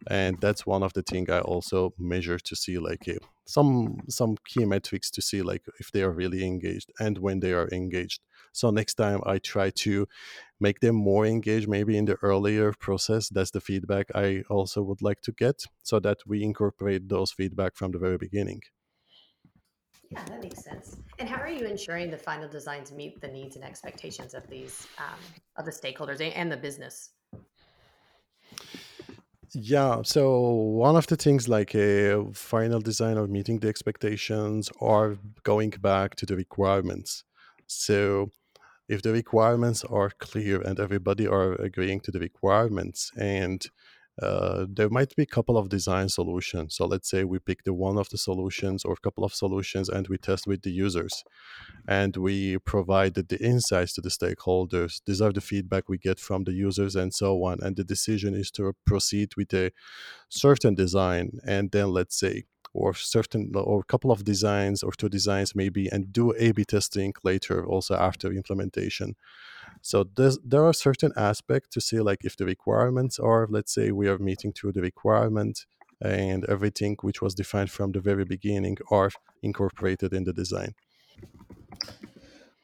And 0.09 0.41
that's 0.41 0.67
one 0.67 0.83
of 0.83 0.93
the 0.93 1.03
thing 1.03 1.31
i 1.31 1.41
also 1.41 1.95
measure 1.99 2.39
to 2.39 2.57
see 2.57 2.79
like 2.79 3.09
uh, 3.09 3.15
some 3.47 3.99
some 4.09 4.37
key 4.47 4.65
metrics 4.65 5.11
to 5.11 5.23
see 5.23 5.43
like 5.43 5.63
if 5.79 5.91
they 5.93 6.03
are 6.03 6.11
really 6.13 6.45
engaged 6.45 6.91
and 6.99 7.19
when 7.19 7.41
they 7.41 7.53
are 7.53 7.69
engaged. 7.73 8.21
So 8.53 8.71
next 8.71 8.95
time 8.95 9.21
i 9.27 9.39
try 9.39 9.71
to 9.71 10.07
make 10.61 10.81
them 10.81 10.97
more 10.97 11.27
engaged 11.27 11.69
maybe 11.69 11.97
in 11.97 12.05
the 12.07 12.17
earlier 12.23 12.73
process 12.73 13.29
that's 13.29 13.51
the 13.51 13.61
feedback 13.61 14.07
i 14.15 14.43
also 14.49 14.83
would 14.83 15.03
like 15.03 15.21
to 15.23 15.33
get 15.33 15.65
so 15.83 15.99
that 16.01 16.19
we 16.27 16.43
incorporate 16.43 17.09
those 17.09 17.33
feedback 17.33 17.75
from 17.77 17.93
the 17.93 17.99
very 17.99 18.19
beginning 18.19 18.63
yeah, 20.11 20.25
that 20.25 20.43
makes 20.43 20.63
sense. 20.63 20.97
And 21.19 21.29
how 21.29 21.41
are 21.41 21.49
you 21.49 21.67
ensuring 21.67 22.11
the 22.11 22.19
final 22.19 22.49
designs 22.49 22.93
meet 22.93 23.21
the 23.21 23.29
needs 23.29 23.57
and 23.57 23.65
expectations 23.65 24.35
of 24.35 24.49
these 24.49 24.87
um, 24.99 25.19
of 25.57 25.65
the 25.65 25.71
stakeholders 25.71 26.21
and 26.35 26.51
the 26.51 26.57
business? 26.57 27.11
Yeah, 29.57 30.03
so 30.03 30.41
one 30.41 30.97
of 30.97 31.07
the 31.07 31.17
things 31.17 31.49
like 31.49 31.77
a 31.77 32.25
final 32.33 32.81
design 32.81 33.17
of 33.17 33.31
meeting 33.31 33.61
the 33.61 33.69
expectations 33.69 34.69
or 34.81 35.19
going 35.45 35.71
back 35.71 36.17
to 36.17 36.27
the 36.27 36.35
requirements. 36.35 37.23
So 37.69 38.33
if 38.89 39.03
the 39.03 39.13
requirements 39.13 39.85
are 39.85 40.11
clear 40.11 40.61
and 40.61 40.81
everybody 40.81 41.27
are 41.27 41.53
agreeing 41.55 42.01
to 42.01 42.11
the 42.11 42.19
requirements 42.19 43.13
and 43.17 43.65
uh, 44.23 44.67
there 44.69 44.89
might 44.89 45.15
be 45.17 45.25
a 45.25 45.27
couple 45.27 45.59
of 45.59 45.69
design 45.69 46.09
solutions. 46.09 46.77
So 46.77 46.87
let's 46.87 47.11
say 47.11 47.25
we 47.25 47.39
pick 47.39 47.65
the 47.65 47.75
one 47.75 47.99
of 47.99 48.09
the 48.11 48.19
solutions 48.19 48.85
or 48.85 48.93
a 48.93 49.01
couple 49.01 49.25
of 49.25 49.35
solutions 49.35 49.89
and 49.89 50.07
we 50.07 50.19
test 50.19 50.47
with 50.47 50.63
the 50.63 50.71
users 50.71 51.25
and 51.89 52.17
we 52.17 52.59
provided 52.59 53.29
the 53.29 53.43
insights 53.43 53.95
to 53.95 54.01
the 54.01 54.11
stakeholders. 54.11 55.01
These 55.05 55.21
are 55.21 55.33
the 55.33 55.41
feedback 55.41 55.89
we 55.89 55.99
get 55.99 56.21
from 56.21 56.45
the 56.45 56.53
users 56.53 56.95
and 56.95 57.13
so 57.13 57.43
on. 57.45 57.59
And 57.61 57.75
the 57.77 57.85
decision 57.85 58.35
is 58.35 58.51
to 58.53 58.75
proceed 58.87 59.33
with 59.37 59.53
a 59.53 59.73
certain 60.29 60.75
design 60.75 61.41
and 61.45 61.73
then 61.73 61.89
let's 61.89 62.19
say 62.19 62.45
or 62.75 62.93
certain 62.93 63.53
or 63.55 63.81
a 63.81 63.85
couple 63.85 64.11
of 64.11 64.25
designs 64.25 64.83
or 64.83 64.91
two 64.93 65.09
designs 65.09 65.55
maybe 65.55 65.89
and 65.89 66.13
do 66.13 66.35
a 66.37 66.51
b 66.53 66.65
testing 66.65 67.15
later 67.23 67.65
also 67.65 67.95
after 67.95 68.33
implementation 68.33 69.15
so 69.85 70.03
there 70.15 70.65
are 70.65 70.73
certain 70.73 71.13
aspects 71.15 71.69
to 71.75 71.81
see 71.83 72.01
like 72.01 72.25
if 72.25 72.39
the 72.39 72.47
requirements 72.47 73.19
are, 73.19 73.47
let's 73.51 73.75
say 73.75 73.91
we 73.91 74.09
are 74.09 74.17
meeting 74.17 74.51
to 74.55 74.73
the 74.73 74.81
requirement 74.81 75.67
and 76.01 76.47
everything 76.47 76.97
which 77.03 77.21
was 77.21 77.35
defined 77.35 77.71
from 77.71 77.93
the 77.93 78.01
very 78.01 78.25
beginning 78.25 78.79
are 78.91 79.11
incorporated 79.43 80.15
in 80.15 80.25
the 80.25 80.33
design. 80.33 80.75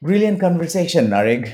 Brilliant 0.01 0.39
conversation, 0.39 1.09
Nareg. 1.09 1.53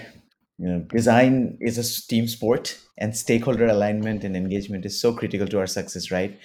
You 0.57 0.67
know, 0.69 0.79
design 0.79 1.57
is 1.59 1.77
a 1.77 2.07
team 2.07 2.29
sport, 2.29 2.79
and 2.97 3.13
stakeholder 3.13 3.67
alignment 3.67 4.23
and 4.23 4.37
engagement 4.37 4.85
is 4.85 5.01
so 5.01 5.13
critical 5.13 5.47
to 5.47 5.59
our 5.59 5.67
success, 5.67 6.11
right? 6.11 6.39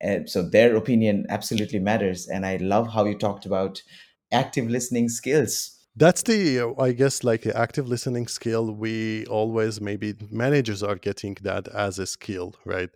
And 0.00 0.30
so 0.30 0.40
their 0.48 0.76
opinion 0.76 1.26
absolutely 1.28 1.80
matters. 1.80 2.28
And 2.28 2.46
I 2.46 2.58
love 2.58 2.92
how 2.92 3.06
you 3.06 3.18
talked 3.18 3.44
about 3.44 3.82
active 4.30 4.70
listening 4.70 5.08
skills 5.08 5.77
that's 5.98 6.22
the 6.22 6.60
uh, 6.60 6.80
i 6.80 6.92
guess 6.92 7.24
like 7.24 7.42
the 7.42 7.56
active 7.56 7.88
listening 7.88 8.26
skill 8.28 8.72
we 8.72 9.26
always 9.26 9.80
maybe 9.80 10.14
managers 10.30 10.82
are 10.82 10.94
getting 10.94 11.36
that 11.42 11.66
as 11.68 11.98
a 11.98 12.06
skill 12.06 12.54
right? 12.64 12.90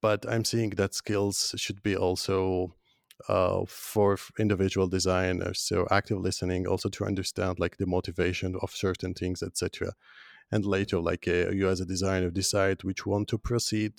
But 0.00 0.24
i'm 0.28 0.44
seeing 0.44 0.70
that 0.70 0.94
skills 0.94 1.54
should 1.56 1.82
be 1.82 1.96
also 1.96 2.74
uh, 3.28 3.62
for 3.66 4.18
individual 4.38 4.88
designers 4.88 5.60
so 5.60 5.86
active 5.90 6.18
listening 6.18 6.66
also 6.66 6.88
to 6.90 7.04
understand 7.04 7.58
like 7.58 7.76
the 7.76 7.86
motivation 7.86 8.56
of 8.62 8.70
certain 8.70 9.14
things 9.14 9.42
etc 9.42 9.92
and 10.52 10.64
later 10.64 10.98
like 11.00 11.26
uh, 11.28 11.50
you 11.50 11.68
as 11.68 11.80
a 11.80 11.86
designer 11.86 12.30
decide 12.30 12.84
which 12.84 13.04
one 13.06 13.24
to 13.26 13.38
proceed 13.38 13.92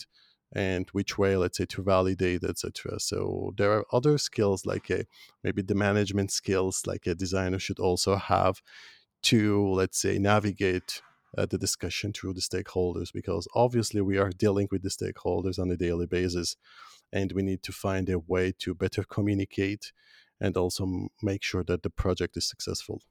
and 0.53 0.87
which 0.89 1.17
way 1.17 1.35
let's 1.35 1.57
say 1.57 1.65
to 1.65 1.83
validate 1.83 2.43
etc 2.43 2.99
so 2.99 3.53
there 3.57 3.71
are 3.71 3.85
other 3.91 4.17
skills 4.17 4.65
like 4.65 4.89
a, 4.89 5.05
maybe 5.43 5.61
the 5.61 5.75
management 5.75 6.31
skills 6.31 6.83
like 6.85 7.05
a 7.05 7.15
designer 7.15 7.59
should 7.59 7.79
also 7.79 8.15
have 8.15 8.61
to 9.21 9.67
let's 9.69 9.99
say 9.99 10.17
navigate 10.17 11.01
uh, 11.37 11.45
the 11.45 11.57
discussion 11.57 12.13
through 12.13 12.33
the 12.33 12.41
stakeholders 12.41 13.11
because 13.13 13.47
obviously 13.53 14.01
we 14.01 14.17
are 14.17 14.29
dealing 14.29 14.67
with 14.71 14.83
the 14.83 14.89
stakeholders 14.89 15.59
on 15.59 15.69
a 15.69 15.77
daily 15.77 16.05
basis 16.05 16.55
and 17.11 17.33
we 17.33 17.41
need 17.41 17.61
to 17.63 17.71
find 17.71 18.09
a 18.09 18.19
way 18.19 18.53
to 18.57 18.73
better 18.73 19.03
communicate 19.03 19.91
and 20.39 20.55
also 20.55 21.09
make 21.21 21.43
sure 21.43 21.63
that 21.63 21.83
the 21.83 21.89
project 21.89 22.37
is 22.37 22.47
successful 22.47 23.01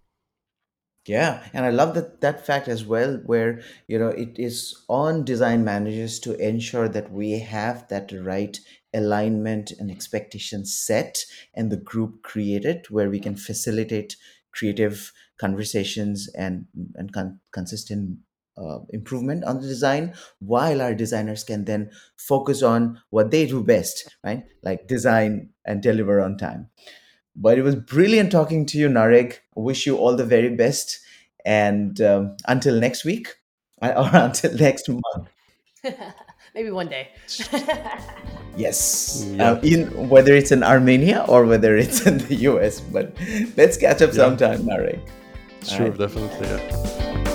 yeah, 1.06 1.46
and 1.52 1.64
I 1.64 1.70
love 1.70 1.94
that 1.94 2.20
that 2.20 2.44
fact 2.46 2.68
as 2.68 2.84
well, 2.84 3.16
where 3.24 3.62
you 3.86 3.98
know 3.98 4.08
it 4.08 4.38
is 4.38 4.74
on 4.88 5.24
design 5.24 5.64
managers 5.64 6.18
to 6.20 6.34
ensure 6.34 6.88
that 6.88 7.12
we 7.12 7.38
have 7.38 7.86
that 7.88 8.12
right 8.12 8.58
alignment 8.94 9.70
and 9.78 9.90
expectation 9.90 10.64
set 10.64 11.24
and 11.54 11.70
the 11.70 11.76
group 11.76 12.22
created, 12.22 12.86
where 12.90 13.10
we 13.10 13.20
can 13.20 13.36
facilitate 13.36 14.16
creative 14.52 15.12
conversations 15.38 16.28
and 16.36 16.66
and 16.96 17.12
con- 17.12 17.40
consistent 17.52 18.18
uh, 18.58 18.78
improvement 18.90 19.44
on 19.44 19.60
the 19.60 19.68
design, 19.68 20.14
while 20.40 20.80
our 20.82 20.94
designers 20.94 21.44
can 21.44 21.66
then 21.66 21.90
focus 22.16 22.62
on 22.62 23.00
what 23.10 23.30
they 23.30 23.46
do 23.46 23.62
best, 23.62 24.16
right? 24.24 24.44
Like 24.62 24.88
design 24.88 25.50
and 25.64 25.82
deliver 25.82 26.20
on 26.20 26.36
time. 26.38 26.70
But 27.36 27.58
it 27.58 27.62
was 27.62 27.74
brilliant 27.74 28.32
talking 28.32 28.64
to 28.66 28.78
you, 28.78 28.88
Nareg. 28.88 29.36
Wish 29.54 29.86
you 29.86 29.96
all 29.96 30.16
the 30.16 30.24
very 30.24 30.54
best. 30.54 30.98
And 31.44 32.00
um, 32.00 32.36
until 32.48 32.80
next 32.80 33.04
week 33.04 33.28
or 33.82 34.10
until 34.12 34.54
next 34.54 34.88
month. 34.88 35.28
Maybe 36.54 36.70
one 36.70 36.88
day. 36.88 37.10
yes. 38.56 39.26
Yeah. 39.28 39.50
Uh, 39.50 39.60
in 39.60 40.08
whether 40.08 40.34
it's 40.34 40.50
in 40.50 40.62
Armenia 40.62 41.26
or 41.28 41.44
whether 41.44 41.76
it's 41.76 42.06
in 42.06 42.18
the 42.18 42.34
US. 42.50 42.80
But 42.80 43.14
let's 43.56 43.76
catch 43.76 44.00
up 44.00 44.10
yeah. 44.10 44.16
sometime, 44.16 44.62
Nareg. 44.62 45.00
Sure, 45.62 45.90
right. 45.90 45.98
definitely. 45.98 46.48
Yeah. 46.48 47.32